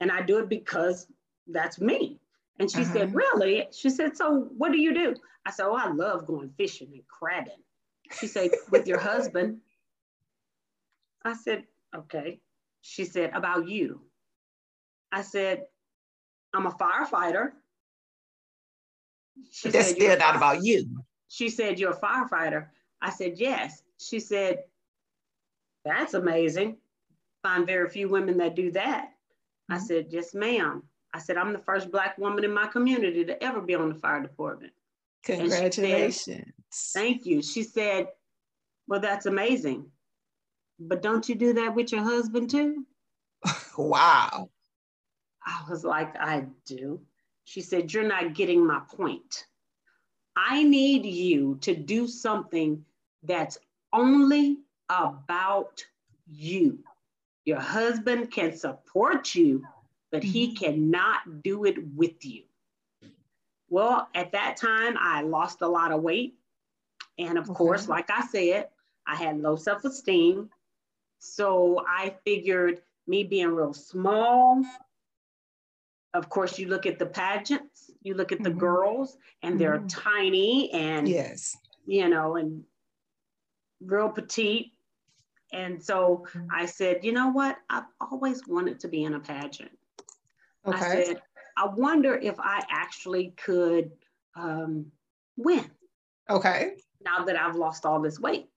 And 0.00 0.10
I 0.10 0.22
do 0.22 0.38
it 0.38 0.48
because 0.48 1.06
that's 1.46 1.78
me. 1.78 2.18
And 2.58 2.70
she 2.70 2.82
uh-huh. 2.82 2.92
said, 2.92 3.14
Really? 3.14 3.68
She 3.72 3.90
said, 3.90 4.16
So 4.16 4.48
what 4.56 4.72
do 4.72 4.78
you 4.78 4.94
do? 4.94 5.14
I 5.44 5.50
said, 5.50 5.66
Oh, 5.66 5.76
I 5.76 5.90
love 5.90 6.26
going 6.26 6.50
fishing 6.56 6.88
and 6.92 7.06
crabbing. 7.06 7.62
She 8.18 8.26
said, 8.26 8.50
With 8.70 8.86
your 8.86 8.98
husband? 8.98 9.58
I 11.24 11.34
said, 11.34 11.64
Okay. 11.94 12.40
She 12.80 13.04
said, 13.04 13.30
About 13.34 13.68
you? 13.68 14.00
I 15.12 15.22
said, 15.22 15.66
I'm 16.54 16.66
a 16.66 16.70
firefighter. 16.70 17.52
She 19.50 19.70
That's 19.70 19.88
said, 19.88 19.96
still 19.96 20.18
not 20.18 20.36
about 20.36 20.64
you. 20.64 21.04
She 21.28 21.48
said, 21.48 21.78
You're 21.78 21.92
a 21.92 22.00
firefighter. 22.00 22.68
I 23.00 23.10
said, 23.10 23.34
Yes. 23.36 23.82
She 23.98 24.20
said, 24.20 24.64
That's 25.84 26.14
amazing. 26.14 26.78
Find 27.42 27.66
very 27.66 27.88
few 27.88 28.08
women 28.08 28.38
that 28.38 28.56
do 28.56 28.70
that. 28.72 29.06
Mm-hmm. 29.06 29.74
I 29.74 29.78
said, 29.78 30.06
Yes, 30.10 30.34
ma'am. 30.34 30.82
I 31.14 31.18
said, 31.18 31.36
I'm 31.36 31.52
the 31.52 31.58
first 31.58 31.90
Black 31.90 32.16
woman 32.16 32.44
in 32.44 32.52
my 32.52 32.66
community 32.66 33.24
to 33.24 33.42
ever 33.44 33.60
be 33.60 33.74
on 33.74 33.90
the 33.90 33.94
fire 33.94 34.22
department. 34.22 34.72
Congratulations. 35.24 36.46
Said, 36.70 37.00
Thank 37.00 37.26
you. 37.26 37.42
She 37.42 37.62
said, 37.62 38.08
Well, 38.88 39.00
that's 39.00 39.26
amazing. 39.26 39.86
But 40.78 41.02
don't 41.02 41.28
you 41.28 41.34
do 41.34 41.52
that 41.54 41.74
with 41.74 41.92
your 41.92 42.02
husband 42.02 42.50
too? 42.50 42.86
wow. 43.76 44.50
I 45.46 45.64
was 45.68 45.84
like, 45.84 46.14
I 46.18 46.46
do. 46.66 47.00
She 47.44 47.60
said, 47.60 47.92
You're 47.92 48.04
not 48.04 48.34
getting 48.34 48.66
my 48.66 48.80
point. 48.96 49.46
I 50.36 50.62
need 50.62 51.04
you 51.04 51.58
to 51.62 51.74
do 51.74 52.06
something 52.06 52.84
that's 53.22 53.58
only 53.92 54.58
about 54.88 55.84
you. 56.26 56.78
Your 57.44 57.60
husband 57.60 58.30
can 58.30 58.56
support 58.56 59.34
you, 59.34 59.64
but 60.10 60.22
he 60.22 60.48
mm-hmm. 60.48 60.64
cannot 60.64 61.42
do 61.42 61.64
it 61.64 61.76
with 61.94 62.24
you. 62.24 62.44
Well, 63.68 64.08
at 64.14 64.32
that 64.32 64.56
time, 64.56 64.96
I 64.98 65.22
lost 65.22 65.62
a 65.62 65.68
lot 65.68 65.92
of 65.92 66.02
weight. 66.02 66.34
And 67.18 67.38
of 67.38 67.48
okay. 67.48 67.56
course, 67.56 67.88
like 67.88 68.10
I 68.10 68.26
said, 68.26 68.68
I 69.06 69.16
had 69.16 69.40
low 69.40 69.56
self 69.56 69.84
esteem. 69.84 70.50
So 71.18 71.84
I 71.88 72.14
figured 72.24 72.82
me 73.06 73.24
being 73.24 73.54
real 73.54 73.74
small, 73.74 74.62
of 76.14 76.28
course, 76.28 76.58
you 76.58 76.68
look 76.68 76.86
at 76.86 76.98
the 76.98 77.06
pageants, 77.06 77.90
you 78.02 78.14
look 78.14 78.32
at 78.32 78.42
the 78.42 78.50
mm-hmm. 78.50 78.58
girls, 78.58 79.16
and 79.42 79.58
they're 79.58 79.78
mm-hmm. 79.78 79.86
tiny 79.86 80.70
and, 80.72 81.08
yes, 81.08 81.56
you 81.86 82.08
know, 82.08 82.36
and 82.36 82.64
real 83.80 84.08
petite. 84.08 84.72
And 85.52 85.82
so 85.82 86.26
mm-hmm. 86.28 86.46
I 86.52 86.66
said, 86.66 87.04
you 87.04 87.12
know 87.12 87.30
what? 87.30 87.56
I've 87.68 87.84
always 88.00 88.46
wanted 88.46 88.80
to 88.80 88.88
be 88.88 89.04
in 89.04 89.14
a 89.14 89.20
pageant. 89.20 89.72
Okay. 90.66 90.78
I 90.78 91.04
said, 91.04 91.22
I 91.56 91.66
wonder 91.66 92.14
if 92.14 92.38
I 92.38 92.62
actually 92.70 93.34
could 93.36 93.90
um, 94.36 94.86
win. 95.36 95.70
Okay. 96.30 96.74
Now 97.04 97.24
that 97.24 97.36
I've 97.36 97.56
lost 97.56 97.84
all 97.84 98.00
this 98.00 98.18
weight. 98.20 98.48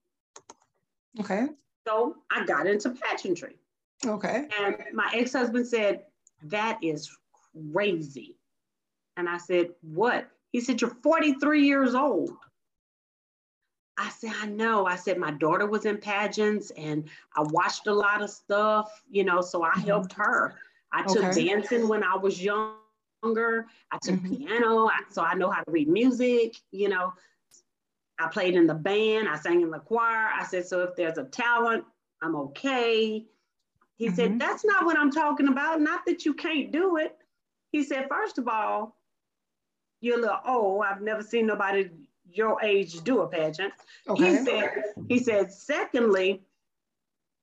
Okay. 1.20 1.48
So 1.86 2.16
I 2.30 2.44
got 2.44 2.66
into 2.66 2.90
pageantry. 2.90 3.56
Okay. 4.04 4.46
And 4.58 4.76
my 4.92 5.10
ex 5.14 5.32
husband 5.32 5.66
said, 5.66 6.02
that 6.44 6.78
is 6.82 7.10
crazy. 7.72 8.36
And 9.16 9.28
I 9.28 9.38
said, 9.38 9.70
What? 9.82 10.28
He 10.52 10.60
said, 10.60 10.80
You're 10.80 10.96
43 11.02 11.66
years 11.66 11.94
old. 11.94 12.36
I 13.98 14.10
said, 14.10 14.32
I 14.42 14.46
know. 14.46 14.86
I 14.86 14.96
said, 14.96 15.16
my 15.16 15.30
daughter 15.30 15.66
was 15.66 15.86
in 15.86 15.96
pageants 15.96 16.70
and 16.76 17.08
I 17.34 17.42
watched 17.42 17.86
a 17.86 17.94
lot 17.94 18.22
of 18.22 18.28
stuff, 18.28 19.02
you 19.10 19.24
know, 19.24 19.40
so 19.40 19.62
I 19.62 19.70
mm-hmm. 19.70 19.86
helped 19.86 20.12
her. 20.14 20.54
I 20.92 21.02
took 21.02 21.24
okay. 21.24 21.46
dancing 21.46 21.88
when 21.88 22.04
I 22.04 22.16
was 22.16 22.42
younger. 22.42 23.66
I 23.90 23.98
took 24.02 24.16
mm-hmm. 24.16 24.44
piano, 24.44 24.90
so 25.10 25.22
I 25.22 25.34
know 25.34 25.50
how 25.50 25.62
to 25.62 25.70
read 25.70 25.88
music. 25.88 26.56
You 26.72 26.90
know, 26.90 27.14
I 28.18 28.28
played 28.28 28.54
in 28.54 28.66
the 28.66 28.74
band, 28.74 29.28
I 29.28 29.36
sang 29.36 29.62
in 29.62 29.70
the 29.70 29.78
choir. 29.78 30.30
I 30.32 30.44
said, 30.44 30.66
so 30.66 30.82
if 30.82 30.94
there's 30.96 31.18
a 31.18 31.24
talent, 31.24 31.84
I'm 32.22 32.36
okay. 32.36 33.24
He 33.96 34.06
mm-hmm. 34.06 34.14
said, 34.14 34.38
that's 34.38 34.64
not 34.64 34.84
what 34.84 34.98
I'm 34.98 35.10
talking 35.10 35.48
about. 35.48 35.80
Not 35.80 36.04
that 36.06 36.26
you 36.26 36.34
can't 36.34 36.70
do 36.70 36.98
it. 36.98 37.16
He 37.72 37.82
said, 37.82 38.06
first 38.08 38.38
of 38.38 38.48
all, 38.48 38.96
you're 40.00 40.18
a 40.18 40.20
little 40.20 40.40
old. 40.46 40.84
I've 40.84 41.02
never 41.02 41.22
seen 41.22 41.46
nobody 41.46 41.90
your 42.30 42.62
age 42.62 43.00
do 43.02 43.20
a 43.20 43.26
pageant. 43.26 43.72
Okay. 44.08 44.30
He 44.30 44.44
said, 44.44 44.70
he 45.08 45.18
said, 45.18 45.52
secondly, 45.52 46.42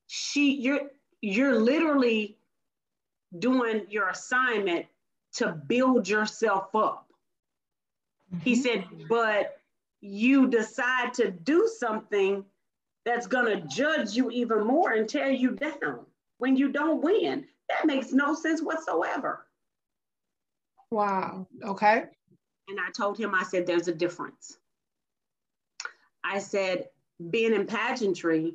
she 0.07 0.55
you're 0.55 0.91
you're 1.21 1.59
literally 1.59 2.37
doing 3.39 3.85
your 3.89 4.09
assignment 4.09 4.85
to 5.33 5.51
build 5.67 6.07
yourself 6.07 6.75
up. 6.75 7.07
Mm-hmm. 8.33 8.43
He 8.43 8.55
said, 8.55 8.85
but 9.09 9.59
you 10.01 10.47
decide 10.47 11.13
to 11.15 11.31
do 11.31 11.69
something 11.79 12.45
that's 13.05 13.25
going 13.25 13.45
to 13.45 13.67
judge 13.67 14.13
you 14.13 14.29
even 14.31 14.65
more 14.65 14.91
and 14.91 15.09
tear 15.09 15.31
you 15.31 15.51
down 15.51 15.99
when 16.37 16.55
you 16.55 16.71
don't 16.71 17.01
win. 17.01 17.45
That 17.69 17.85
makes 17.85 18.11
no 18.11 18.35
sense 18.35 18.61
whatsoever. 18.61 19.45
Wow. 20.93 21.47
Okay. 21.63 22.03
And 22.67 22.79
I 22.79 22.91
told 22.95 23.17
him, 23.17 23.33
I 23.33 23.41
said, 23.41 23.65
there's 23.65 23.87
a 23.87 23.95
difference. 23.95 24.59
I 26.23 26.37
said, 26.37 26.85
being 27.31 27.51
in 27.51 27.65
pageantry, 27.65 28.53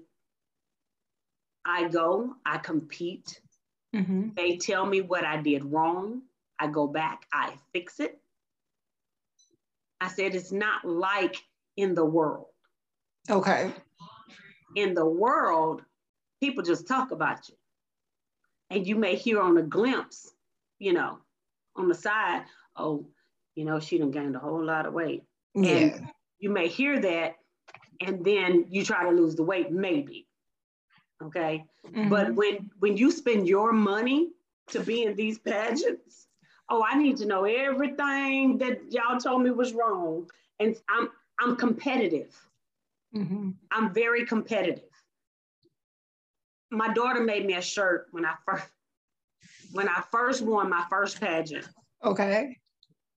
I 1.64 1.88
go, 1.88 2.34
I 2.46 2.58
compete. 2.58 3.40
Mm-hmm. 3.92 4.28
They 4.36 4.56
tell 4.56 4.86
me 4.86 5.00
what 5.00 5.24
I 5.24 5.42
did 5.42 5.64
wrong. 5.64 6.22
I 6.60 6.68
go 6.68 6.86
back, 6.86 7.26
I 7.32 7.54
fix 7.72 7.98
it. 7.98 8.20
I 10.00 10.06
said, 10.06 10.36
it's 10.36 10.52
not 10.52 10.84
like 10.84 11.36
in 11.76 11.96
the 11.96 12.04
world. 12.04 12.46
Okay. 13.28 13.72
In 14.76 14.94
the 14.94 15.06
world, 15.06 15.82
people 16.40 16.62
just 16.62 16.86
talk 16.86 17.10
about 17.10 17.48
you. 17.48 17.56
And 18.70 18.86
you 18.86 18.94
may 18.94 19.16
hear 19.16 19.40
on 19.40 19.58
a 19.58 19.62
glimpse, 19.62 20.30
you 20.78 20.92
know, 20.92 21.18
on 21.76 21.88
the 21.88 21.94
side, 21.94 22.44
oh, 22.76 23.06
you 23.54 23.64
know, 23.64 23.80
she 23.80 23.98
done 23.98 24.10
gained 24.10 24.36
a 24.36 24.38
whole 24.38 24.64
lot 24.64 24.86
of 24.86 24.92
weight. 24.92 25.24
Yeah. 25.54 25.70
And 25.70 26.08
you 26.38 26.50
may 26.50 26.68
hear 26.68 27.00
that, 27.00 27.36
and 28.00 28.24
then 28.24 28.66
you 28.68 28.84
try 28.84 29.04
to 29.04 29.10
lose 29.10 29.34
the 29.34 29.42
weight, 29.42 29.72
maybe. 29.72 30.26
Okay. 31.22 31.64
Mm-hmm. 31.86 32.08
But 32.08 32.34
when 32.34 32.70
when 32.78 32.96
you 32.96 33.10
spend 33.10 33.48
your 33.48 33.72
money 33.72 34.30
to 34.68 34.80
be 34.80 35.02
in 35.02 35.16
these 35.16 35.38
pageants, 35.38 36.28
oh, 36.68 36.84
I 36.88 36.96
need 36.96 37.16
to 37.18 37.26
know 37.26 37.44
everything 37.44 38.58
that 38.58 38.92
y'all 38.92 39.18
told 39.18 39.42
me 39.42 39.50
was 39.50 39.72
wrong. 39.72 40.30
And 40.60 40.76
I'm 40.88 41.08
I'm 41.40 41.56
competitive. 41.56 42.36
Mm-hmm. 43.14 43.50
I'm 43.72 43.92
very 43.92 44.26
competitive. 44.26 44.84
My 46.70 46.92
daughter 46.92 47.20
made 47.20 47.46
me 47.46 47.54
a 47.54 47.62
shirt 47.62 48.08
when 48.10 48.24
I 48.24 48.34
first 48.44 48.66
when 49.72 49.88
I 49.88 50.02
first 50.10 50.42
won 50.42 50.70
my 50.70 50.84
first 50.88 51.20
pageant. 51.20 51.68
Okay. 52.04 52.56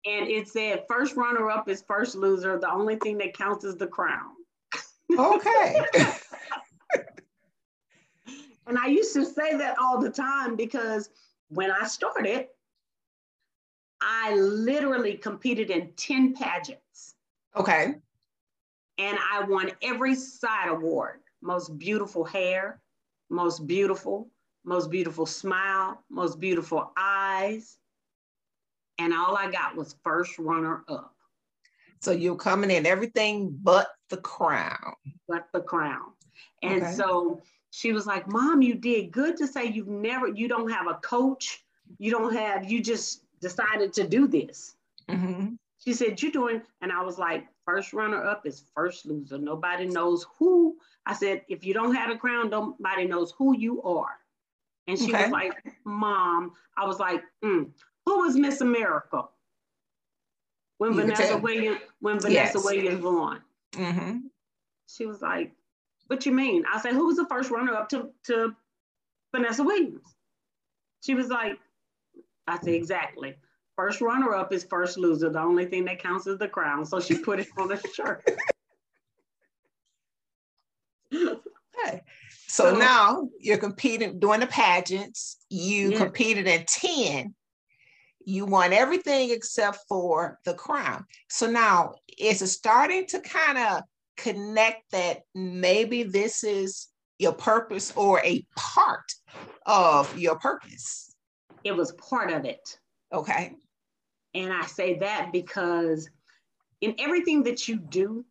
And 0.05 0.27
it 0.27 0.47
said 0.47 0.85
first 0.87 1.15
runner 1.15 1.49
up 1.49 1.69
is 1.69 1.83
first 1.87 2.15
loser. 2.15 2.57
The 2.57 2.71
only 2.71 2.95
thing 2.97 3.17
that 3.19 3.37
counts 3.37 3.63
is 3.63 3.75
the 3.77 3.87
crown. 3.87 4.31
Okay. 5.17 5.85
and 8.67 8.77
I 8.77 8.87
used 8.87 9.13
to 9.13 9.25
say 9.25 9.55
that 9.57 9.77
all 9.79 9.99
the 9.99 10.09
time 10.09 10.55
because 10.55 11.09
when 11.49 11.69
I 11.69 11.85
started, 11.85 12.47
I 14.01 14.33
literally 14.35 15.15
competed 15.15 15.69
in 15.69 15.91
10 15.95 16.33
pageants. 16.33 17.15
Okay. 17.55 17.95
And 18.97 19.17
I 19.31 19.43
won 19.43 19.71
every 19.81 20.15
side 20.15 20.69
award 20.69 21.19
most 21.41 21.77
beautiful 21.77 22.23
hair, 22.23 22.81
most 23.29 23.65
beautiful, 23.65 24.29
most 24.63 24.89
beautiful 24.89 25.25
smile, 25.25 26.01
most 26.09 26.39
beautiful 26.39 26.91
eyes. 26.97 27.77
And 28.99 29.13
all 29.13 29.35
I 29.35 29.49
got 29.49 29.75
was 29.75 29.95
first 30.03 30.37
runner 30.37 30.83
up. 30.87 31.15
So 32.01 32.11
you're 32.11 32.35
coming 32.35 32.71
in 32.71 32.85
everything 32.85 33.57
but 33.61 33.89
the 34.09 34.17
crown. 34.17 34.93
But 35.27 35.47
the 35.53 35.61
crown. 35.61 36.11
And 36.63 36.83
okay. 36.83 36.91
so 36.93 37.41
she 37.71 37.93
was 37.93 38.05
like, 38.05 38.27
Mom, 38.27 38.61
you 38.61 38.75
did 38.75 39.11
good 39.11 39.37
to 39.37 39.47
say 39.47 39.65
you've 39.65 39.87
never, 39.87 40.27
you 40.27 40.47
don't 40.47 40.69
have 40.71 40.87
a 40.87 40.95
coach. 40.95 41.63
You 41.97 42.11
don't 42.11 42.33
have, 42.33 42.69
you 42.69 42.81
just 42.81 43.23
decided 43.39 43.93
to 43.93 44.07
do 44.07 44.27
this. 44.27 44.75
Mm-hmm. 45.09 45.55
She 45.83 45.93
said, 45.93 46.21
You're 46.21 46.31
doing, 46.31 46.61
and 46.81 46.91
I 46.91 47.01
was 47.01 47.17
like, 47.17 47.47
First 47.65 47.93
runner 47.93 48.23
up 48.23 48.45
is 48.45 48.63
first 48.75 49.05
loser. 49.05 49.37
Nobody 49.37 49.85
knows 49.85 50.25
who. 50.37 50.75
I 51.05 51.13
said, 51.13 51.43
If 51.47 51.65
you 51.65 51.73
don't 51.73 51.95
have 51.95 52.09
a 52.09 52.17
crown, 52.17 52.49
nobody 52.49 53.05
knows 53.05 53.33
who 53.37 53.57
you 53.57 53.81
are. 53.83 54.20
And 54.91 54.99
she 54.99 55.13
okay. 55.13 55.23
was 55.23 55.31
like, 55.31 55.53
Mom, 55.85 56.51
I 56.75 56.85
was 56.85 56.99
like, 56.99 57.23
mm. 57.41 57.69
Who 58.05 58.19
was 58.19 58.35
Miss 58.35 58.59
America? 58.59 59.23
When 60.79 60.93
you 60.93 61.01
Vanessa 61.01 61.37
Williams, 61.37 61.79
when 62.01 62.19
Vanessa 62.19 62.33
yes. 62.55 62.65
Williams 62.65 63.01
won. 63.01 63.41
Mm-hmm. 63.71 64.17
She 64.87 65.05
was 65.05 65.21
like, 65.21 65.53
What 66.07 66.25
you 66.25 66.33
mean? 66.33 66.65
I 66.69 66.81
said, 66.81 66.91
Who 66.91 67.05
was 67.05 67.15
the 67.15 67.25
first 67.27 67.51
runner 67.51 67.73
up 67.73 67.87
to, 67.89 68.09
to 68.25 68.53
Vanessa 69.33 69.63
Williams? 69.63 70.13
She 71.01 71.15
was 71.15 71.29
like, 71.29 71.57
I 72.47 72.59
said, 72.59 72.73
exactly. 72.73 73.35
First 73.77 74.01
runner 74.01 74.35
up 74.35 74.51
is 74.51 74.65
first 74.65 74.97
loser. 74.97 75.29
The 75.29 75.39
only 75.39 75.67
thing 75.67 75.85
that 75.85 76.03
counts 76.03 76.27
is 76.27 76.37
the 76.37 76.49
crown. 76.49 76.85
So 76.85 76.99
she 76.99 77.17
put 77.17 77.39
it 77.39 77.47
on 77.57 77.69
the 77.69 77.81
shirt. 77.95 78.29
okay. 81.13 82.01
So, 82.51 82.73
so, 82.73 82.79
now 82.79 83.29
you're 83.39 83.57
competing, 83.57 84.19
doing 84.19 84.41
the 84.41 84.47
pageants. 84.47 85.37
You 85.49 85.91
yeah. 85.91 85.97
competed 85.97 86.47
in 86.47 86.65
10. 86.67 87.33
You 88.25 88.45
won 88.45 88.73
everything 88.73 89.31
except 89.31 89.79
for 89.87 90.37
the 90.45 90.53
crown. 90.53 91.05
So 91.29 91.49
now 91.49 91.95
it's 92.07 92.51
starting 92.51 93.07
to 93.07 93.19
kind 93.21 93.57
of 93.57 93.83
connect 94.17 94.91
that 94.91 95.21
maybe 95.33 96.03
this 96.03 96.43
is 96.43 96.87
your 97.17 97.33
purpose 97.33 97.93
or 97.95 98.19
a 98.23 98.45
part 98.55 99.11
of 99.65 100.17
your 100.17 100.37
purpose? 100.37 101.11
it 101.63 101.75
was 101.75 101.91
part 101.93 102.31
of 102.31 102.45
it. 102.45 102.79
Okay. 103.13 103.55
And 104.33 104.51
I 104.51 104.65
say 104.65 104.99
that 104.99 105.31
because 105.31 106.09
in 106.79 106.95
everything 106.99 107.43
that 107.43 107.67
you 107.67 107.77
do, 107.77 108.25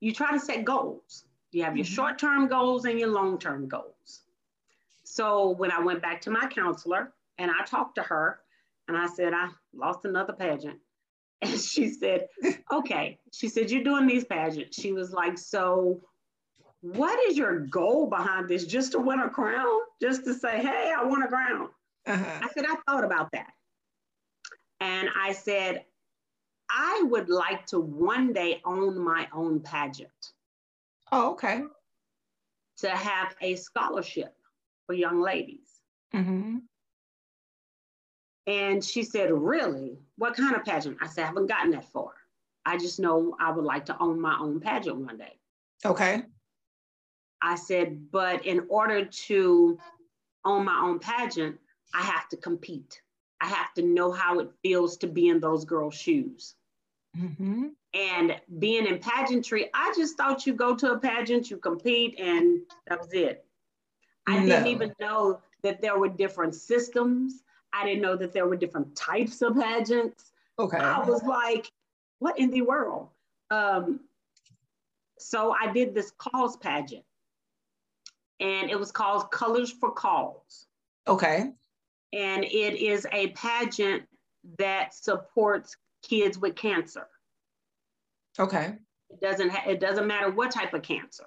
you 0.00 0.12
try 0.12 0.32
to 0.32 0.40
set 0.40 0.64
goals. 0.64 1.24
You 1.52 1.64
have 1.64 1.76
your 1.76 1.86
mm-hmm. 1.86 1.94
short 1.94 2.18
term 2.18 2.48
goals 2.48 2.84
and 2.84 2.98
your 2.98 3.08
long 3.08 3.38
term 3.38 3.68
goals. 3.68 4.22
So 5.04 5.50
when 5.50 5.70
I 5.70 5.80
went 5.80 6.02
back 6.02 6.20
to 6.22 6.30
my 6.30 6.46
counselor 6.46 7.12
and 7.38 7.50
I 7.50 7.64
talked 7.64 7.94
to 7.94 8.02
her 8.02 8.40
and 8.88 8.96
I 8.96 9.06
said, 9.06 9.32
I 9.32 9.48
lost 9.74 10.04
another 10.04 10.32
pageant. 10.32 10.78
And 11.42 11.60
she 11.60 11.90
said, 11.90 12.28
okay. 12.72 13.18
She 13.30 13.50
said, 13.50 13.70
You're 13.70 13.84
doing 13.84 14.06
these 14.06 14.24
pageants. 14.24 14.80
She 14.80 14.92
was 14.92 15.12
like, 15.12 15.36
So 15.36 16.00
what 16.80 17.18
is 17.28 17.36
your 17.36 17.60
goal 17.60 18.06
behind 18.06 18.48
this? 18.48 18.64
Just 18.64 18.92
to 18.92 18.98
win 18.98 19.20
a 19.20 19.28
crown? 19.28 19.80
Just 20.00 20.24
to 20.24 20.32
say, 20.32 20.62
Hey, 20.62 20.94
I 20.96 21.04
won 21.04 21.22
a 21.22 21.28
crown? 21.28 21.68
Uh-huh. 22.06 22.40
I 22.42 22.48
said, 22.54 22.64
I 22.66 22.76
thought 22.86 23.04
about 23.04 23.32
that. 23.32 23.52
And 24.80 25.10
I 25.14 25.32
said, 25.32 25.84
I 26.70 27.04
would 27.10 27.28
like 27.28 27.66
to 27.66 27.80
one 27.80 28.32
day 28.32 28.62
own 28.64 28.98
my 28.98 29.28
own 29.32 29.60
pageant. 29.60 30.32
Oh, 31.12 31.32
okay. 31.32 31.62
To 32.78 32.90
have 32.90 33.34
a 33.40 33.56
scholarship 33.56 34.34
for 34.86 34.94
young 34.94 35.20
ladies. 35.20 35.68
Mm-hmm. 36.14 36.58
And 38.46 38.84
she 38.84 39.02
said, 39.02 39.30
Really? 39.32 39.98
What 40.16 40.36
kind 40.36 40.54
of 40.54 40.64
pageant? 40.64 40.98
I 41.00 41.08
said, 41.08 41.24
I 41.24 41.26
haven't 41.26 41.46
gotten 41.46 41.72
that 41.72 41.90
far. 41.92 42.10
I 42.64 42.78
just 42.78 43.00
know 43.00 43.36
I 43.40 43.50
would 43.50 43.64
like 43.64 43.86
to 43.86 43.98
own 44.00 44.20
my 44.20 44.36
own 44.38 44.60
pageant 44.60 44.96
one 44.96 45.16
day. 45.16 45.38
Okay. 45.84 46.22
I 47.42 47.56
said, 47.56 48.10
But 48.10 48.46
in 48.46 48.66
order 48.68 49.04
to 49.04 49.78
own 50.44 50.64
my 50.64 50.80
own 50.82 50.98
pageant, 50.98 51.58
I 51.94 52.02
have 52.02 52.28
to 52.30 52.36
compete. 52.36 53.00
I 53.40 53.46
have 53.46 53.74
to 53.74 53.82
know 53.82 54.12
how 54.12 54.38
it 54.38 54.50
feels 54.62 54.96
to 54.98 55.06
be 55.06 55.28
in 55.28 55.40
those 55.40 55.64
girls' 55.64 55.94
shoes. 55.94 56.54
Mm-hmm. 57.18 57.68
And 57.96 58.36
being 58.58 58.86
in 58.86 58.98
pageantry, 58.98 59.70
I 59.72 59.92
just 59.96 60.16
thought 60.16 60.46
you 60.46 60.52
go 60.52 60.76
to 60.76 60.92
a 60.92 60.98
pageant, 60.98 61.50
you 61.50 61.56
compete, 61.56 62.18
and 62.20 62.60
that 62.88 63.00
was 63.00 63.12
it. 63.12 63.44
I 64.26 64.38
no. 64.38 64.46
didn't 64.46 64.66
even 64.66 64.92
know 65.00 65.40
that 65.62 65.80
there 65.80 65.98
were 65.98 66.08
different 66.08 66.54
systems. 66.54 67.42
I 67.72 67.84
didn't 67.84 68.02
know 68.02 68.16
that 68.16 68.32
there 68.32 68.46
were 68.46 68.56
different 68.56 68.94
types 68.94 69.40
of 69.40 69.56
pageants. 69.56 70.32
Okay. 70.58 70.76
I 70.76 71.00
was 71.00 71.22
like, 71.22 71.70
what 72.18 72.38
in 72.38 72.50
the 72.50 72.62
world? 72.62 73.08
Um, 73.50 74.00
so 75.18 75.54
I 75.58 75.72
did 75.72 75.94
this 75.94 76.12
cause 76.18 76.56
pageant, 76.56 77.04
and 78.40 78.70
it 78.70 78.78
was 78.78 78.92
called 78.92 79.30
Colors 79.30 79.70
for 79.70 79.90
Cause. 79.92 80.66
Okay 81.08 81.52
and 82.12 82.44
it 82.44 82.80
is 82.80 83.06
a 83.12 83.28
pageant 83.28 84.04
that 84.58 84.94
supports 84.94 85.76
kids 86.02 86.38
with 86.38 86.54
cancer. 86.54 87.06
Okay. 88.38 88.74
It 89.10 89.20
doesn't 89.20 89.50
ha- 89.50 89.68
it 89.68 89.80
doesn't 89.80 90.06
matter 90.06 90.30
what 90.30 90.50
type 90.50 90.74
of 90.74 90.82
cancer. 90.82 91.26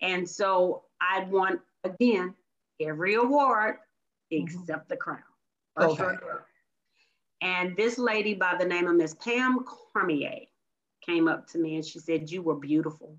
And 0.00 0.28
so 0.28 0.84
I 1.00 1.24
want 1.24 1.60
again 1.84 2.34
every 2.80 3.14
award 3.14 3.76
except 4.30 4.68
mm-hmm. 4.68 4.88
the 4.88 4.96
crown. 4.96 5.22
Okay. 5.80 6.14
And 7.40 7.76
this 7.76 7.98
lady 7.98 8.34
by 8.34 8.56
the 8.58 8.64
name 8.64 8.88
of 8.88 8.96
Miss 8.96 9.14
Pam 9.14 9.60
Cormier 9.64 10.46
came 11.04 11.28
up 11.28 11.46
to 11.48 11.58
me 11.58 11.76
and 11.76 11.84
she 11.84 12.00
said, 12.00 12.30
You 12.30 12.42
were 12.42 12.56
beautiful. 12.56 13.16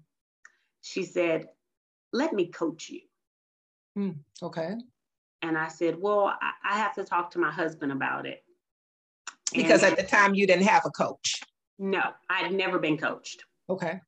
She 0.81 1.03
said, 1.03 1.47
Let 2.11 2.33
me 2.33 2.47
coach 2.47 2.89
you. 2.89 3.01
Mm, 3.97 4.15
okay. 4.43 4.75
And 5.41 5.57
I 5.57 5.69
said, 5.69 5.97
Well, 5.99 6.33
I, 6.41 6.51
I, 6.63 6.77
have 6.77 6.93
to 6.95 7.03
talk 7.03 7.31
to 7.31 7.39
my 7.39 7.51
husband 7.51 7.91
about 7.91 8.25
it. 8.25 8.43
Because 9.53 9.83
and, 9.83 9.93
at 9.93 9.97
the 9.97 10.03
time 10.03 10.35
you 10.35 10.45
didn't 10.45 10.67
have 10.67 10.85
a 10.85 10.91
coach. 10.91 11.41
No, 11.79 12.01
I'd 12.29 12.51
never 12.51 12.77
been 12.77 12.97
coached. 12.97 13.45
Okay. 13.69 14.01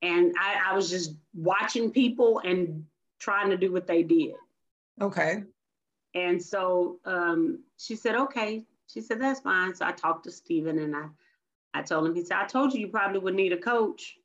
And 0.00 0.34
I, 0.40 0.70
I 0.70 0.74
was 0.74 0.88
just 0.88 1.14
watching 1.34 1.90
people 1.90 2.40
and 2.44 2.84
trying 3.20 3.50
to 3.50 3.56
do 3.56 3.70
what 3.70 3.86
they 3.86 4.02
did. 4.02 4.34
Okay. 5.00 5.42
And 6.14 6.42
so 6.42 6.98
um, 7.04 7.62
she 7.76 7.94
said, 7.96 8.16
okay. 8.16 8.64
She 8.86 9.02
said, 9.02 9.20
that's 9.20 9.40
fine. 9.40 9.74
So 9.74 9.84
I 9.84 9.92
talked 9.92 10.24
to 10.24 10.30
Stephen 10.30 10.78
and 10.78 10.96
I, 10.96 11.06
I 11.74 11.82
told 11.82 12.06
him, 12.06 12.14
he 12.14 12.24
said, 12.24 12.38
I 12.38 12.46
told 12.46 12.72
you 12.72 12.80
you 12.80 12.88
probably 12.88 13.18
would 13.18 13.34
need 13.34 13.52
a 13.52 13.58
coach. 13.58 14.16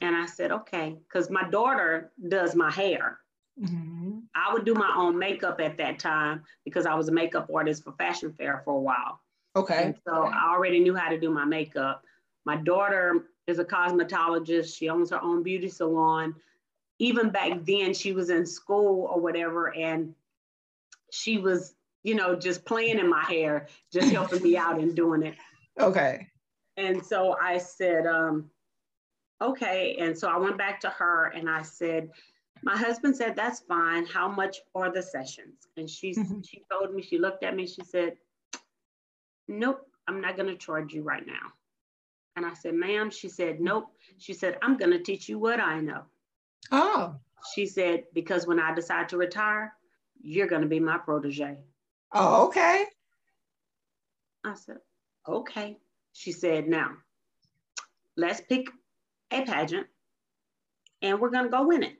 And 0.00 0.16
I 0.16 0.26
said, 0.26 0.50
okay, 0.50 0.96
because 1.06 1.30
my 1.30 1.48
daughter 1.50 2.12
does 2.28 2.56
my 2.56 2.70
hair. 2.70 3.18
Mm-hmm. 3.62 4.20
I 4.34 4.52
would 4.52 4.64
do 4.64 4.74
my 4.74 4.92
own 4.96 5.18
makeup 5.18 5.60
at 5.60 5.76
that 5.76 5.98
time 5.98 6.42
because 6.64 6.86
I 6.86 6.94
was 6.94 7.08
a 7.08 7.12
makeup 7.12 7.50
artist 7.54 7.84
for 7.84 7.92
Fashion 7.92 8.32
Fair 8.32 8.62
for 8.64 8.74
a 8.74 8.80
while. 8.80 9.20
Okay. 9.54 9.82
And 9.84 9.94
so 10.06 10.24
I 10.24 10.50
already 10.50 10.80
knew 10.80 10.94
how 10.94 11.10
to 11.10 11.18
do 11.18 11.30
my 11.30 11.44
makeup. 11.44 12.02
My 12.44 12.56
daughter 12.56 13.26
is 13.46 13.58
a 13.58 13.64
cosmetologist. 13.64 14.76
She 14.76 14.88
owns 14.88 15.10
her 15.10 15.22
own 15.22 15.42
beauty 15.42 15.68
salon. 15.68 16.34
Even 16.98 17.30
back 17.30 17.64
then, 17.64 17.92
she 17.92 18.12
was 18.12 18.30
in 18.30 18.46
school 18.46 19.06
or 19.12 19.20
whatever, 19.20 19.74
and 19.74 20.14
she 21.10 21.38
was, 21.38 21.74
you 22.02 22.14
know, 22.14 22.34
just 22.36 22.64
playing 22.64 22.98
in 22.98 23.08
my 23.08 23.22
hair, 23.22 23.68
just 23.92 24.12
helping 24.12 24.42
me 24.42 24.56
out 24.56 24.78
and 24.78 24.94
doing 24.94 25.22
it. 25.22 25.34
Okay. 25.80 26.28
And 26.76 27.02
so 27.02 27.34
I 27.42 27.56
said, 27.56 28.06
um, 28.06 28.50
okay. 29.40 29.96
And 29.98 30.16
so 30.16 30.28
I 30.28 30.36
went 30.36 30.58
back 30.58 30.80
to 30.80 30.90
her 30.90 31.32
and 31.34 31.48
I 31.48 31.62
said, 31.62 32.10
my 32.62 32.76
husband 32.76 33.16
said, 33.16 33.34
that's 33.34 33.60
fine. 33.60 34.04
How 34.04 34.28
much 34.28 34.58
are 34.74 34.92
the 34.92 35.02
sessions? 35.02 35.66
And 35.78 35.88
she, 35.88 36.12
mm-hmm. 36.12 36.42
she 36.42 36.62
told 36.70 36.94
me, 36.94 37.00
she 37.00 37.16
looked 37.16 37.42
at 37.42 37.56
me, 37.56 37.66
she 37.66 37.82
said, 37.84 38.18
nope, 39.52 39.86
I'm 40.08 40.20
not 40.20 40.36
going 40.36 40.48
to 40.48 40.56
charge 40.56 40.92
you 40.92 41.02
right 41.02 41.26
now. 41.26 41.52
And 42.36 42.46
I 42.46 42.54
said, 42.54 42.74
ma'am, 42.74 43.10
she 43.10 43.28
said, 43.28 43.60
nope. 43.60 43.86
She 44.18 44.32
said, 44.32 44.58
I'm 44.62 44.76
going 44.76 44.92
to 44.92 45.02
teach 45.02 45.28
you 45.28 45.38
what 45.38 45.60
I 45.60 45.80
know. 45.80 46.02
Oh. 46.70 47.16
She 47.54 47.66
said, 47.66 48.04
because 48.14 48.46
when 48.46 48.58
I 48.58 48.74
decide 48.74 49.08
to 49.10 49.16
retire, 49.16 49.74
you're 50.20 50.46
going 50.46 50.62
to 50.62 50.68
be 50.68 50.80
my 50.80 50.98
protege. 50.98 51.58
Oh, 52.12 52.46
okay. 52.46 52.86
I 54.44 54.54
said, 54.54 54.78
okay. 55.28 55.78
She 56.12 56.32
said, 56.32 56.68
now 56.68 56.92
let's 58.16 58.40
pick 58.40 58.68
a 59.30 59.44
pageant 59.44 59.86
and 61.00 61.20
we're 61.20 61.30
going 61.30 61.44
to 61.44 61.50
go 61.50 61.66
win 61.66 61.82
it. 61.82 61.94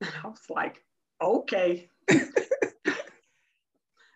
And 0.00 0.12
I 0.22 0.28
was 0.28 0.44
like, 0.48 0.84
okay. 1.20 1.90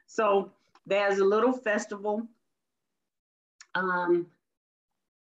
so 0.07 0.53
there's 0.87 1.19
a 1.19 1.25
little 1.25 1.53
festival 1.53 2.27
um, 3.75 4.27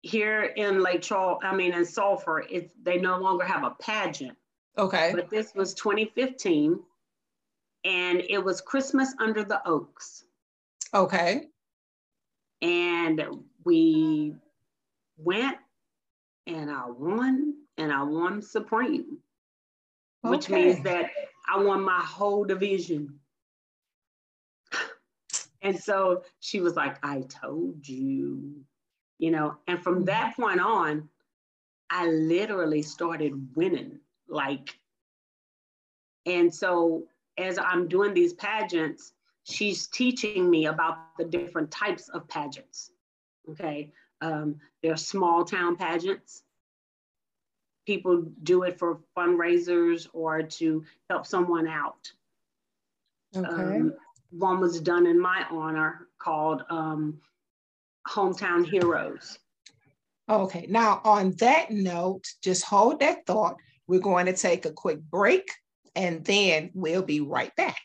here 0.02 0.44
in 0.44 0.84
Lake 0.84 1.02
Charles, 1.02 1.40
I 1.44 1.56
mean, 1.56 1.74
in 1.74 1.84
Sulphur, 1.84 2.46
it's, 2.50 2.72
they 2.84 2.98
no 2.98 3.18
longer 3.18 3.44
have 3.44 3.64
a 3.64 3.72
pageant. 3.72 4.38
Okay. 4.78 5.12
But 5.16 5.30
this 5.30 5.54
was 5.56 5.74
2015 5.74 6.80
and 7.86 8.24
it 8.30 8.44
was 8.44 8.62
Christmas 8.62 9.14
under 9.20 9.44
the 9.44 9.68
Oaks. 9.68 10.26
Okay. 10.94 11.48
And 12.62 13.24
we 13.64 14.36
went 15.18 15.58
and 16.46 16.70
I 16.70 16.86
won 16.88 17.56
and 17.78 17.92
I 17.92 18.04
won 18.04 18.42
Supreme, 18.42 19.18
okay. 20.24 20.32
which 20.36 20.50
means 20.50 20.84
that 20.84 21.10
I 21.52 21.62
won 21.62 21.84
my 21.84 22.02
whole 22.02 22.46
division. 22.46 23.20
And 25.66 25.78
so 25.78 26.22
she 26.42 26.62
was 26.62 26.76
like, 26.76 27.04
I 27.04 27.22
told 27.22 27.88
you, 27.88 28.54
you 29.18 29.32
know, 29.32 29.58
and 29.68 29.82
from 29.82 29.96
mm-hmm. 29.96 30.06
that 30.06 30.36
point 30.36 30.62
on, 30.62 31.10
I 31.90 32.06
literally 32.06 32.84
started 32.84 33.34
winning. 33.56 34.00
Like, 34.30 34.78
and 36.28 36.54
so 36.54 37.06
as 37.40 37.58
I'm 37.58 37.88
doing 37.88 38.14
these 38.14 38.34
pageants, 38.34 39.14
she's 39.44 39.88
teaching 39.88 40.52
me 40.52 40.68
about 40.68 41.18
the 41.18 41.26
different 41.26 41.72
types 41.72 42.10
of 42.10 42.28
pageants. 42.28 42.92
Okay. 43.50 43.92
Um, 44.22 44.58
are 44.88 44.96
small 44.96 45.44
town 45.44 45.76
pageants. 45.76 46.44
People 47.88 48.24
do 48.44 48.64
it 48.64 48.78
for 48.78 49.00
fundraisers 49.18 50.08
or 50.14 50.44
to 50.44 50.86
help 51.10 51.26
someone 51.26 51.68
out. 51.68 52.12
Okay. 53.36 53.48
Um, 53.48 53.96
one 54.32 54.60
was 54.60 54.82
done 54.82 55.06
in 55.08 55.20
my 55.20 55.46
honor 55.50 56.08
called 56.20 56.64
um, 56.70 57.20
Hometown 58.08 58.66
Heroes. 58.66 59.38
Okay, 60.30 60.66
now 60.70 61.02
on 61.04 61.32
that 61.40 61.72
note, 61.72 62.26
just 62.42 62.66
hold 62.66 63.00
that 63.00 63.26
thought. 63.26 63.58
We're 63.88 64.00
going 64.00 64.26
to 64.26 64.34
take 64.34 64.66
a 64.66 64.72
quick 64.72 65.00
break 65.00 65.48
and 65.96 66.26
then 66.26 66.72
we'll 66.74 67.04
be 67.04 67.22
right 67.22 67.56
back. 67.56 67.82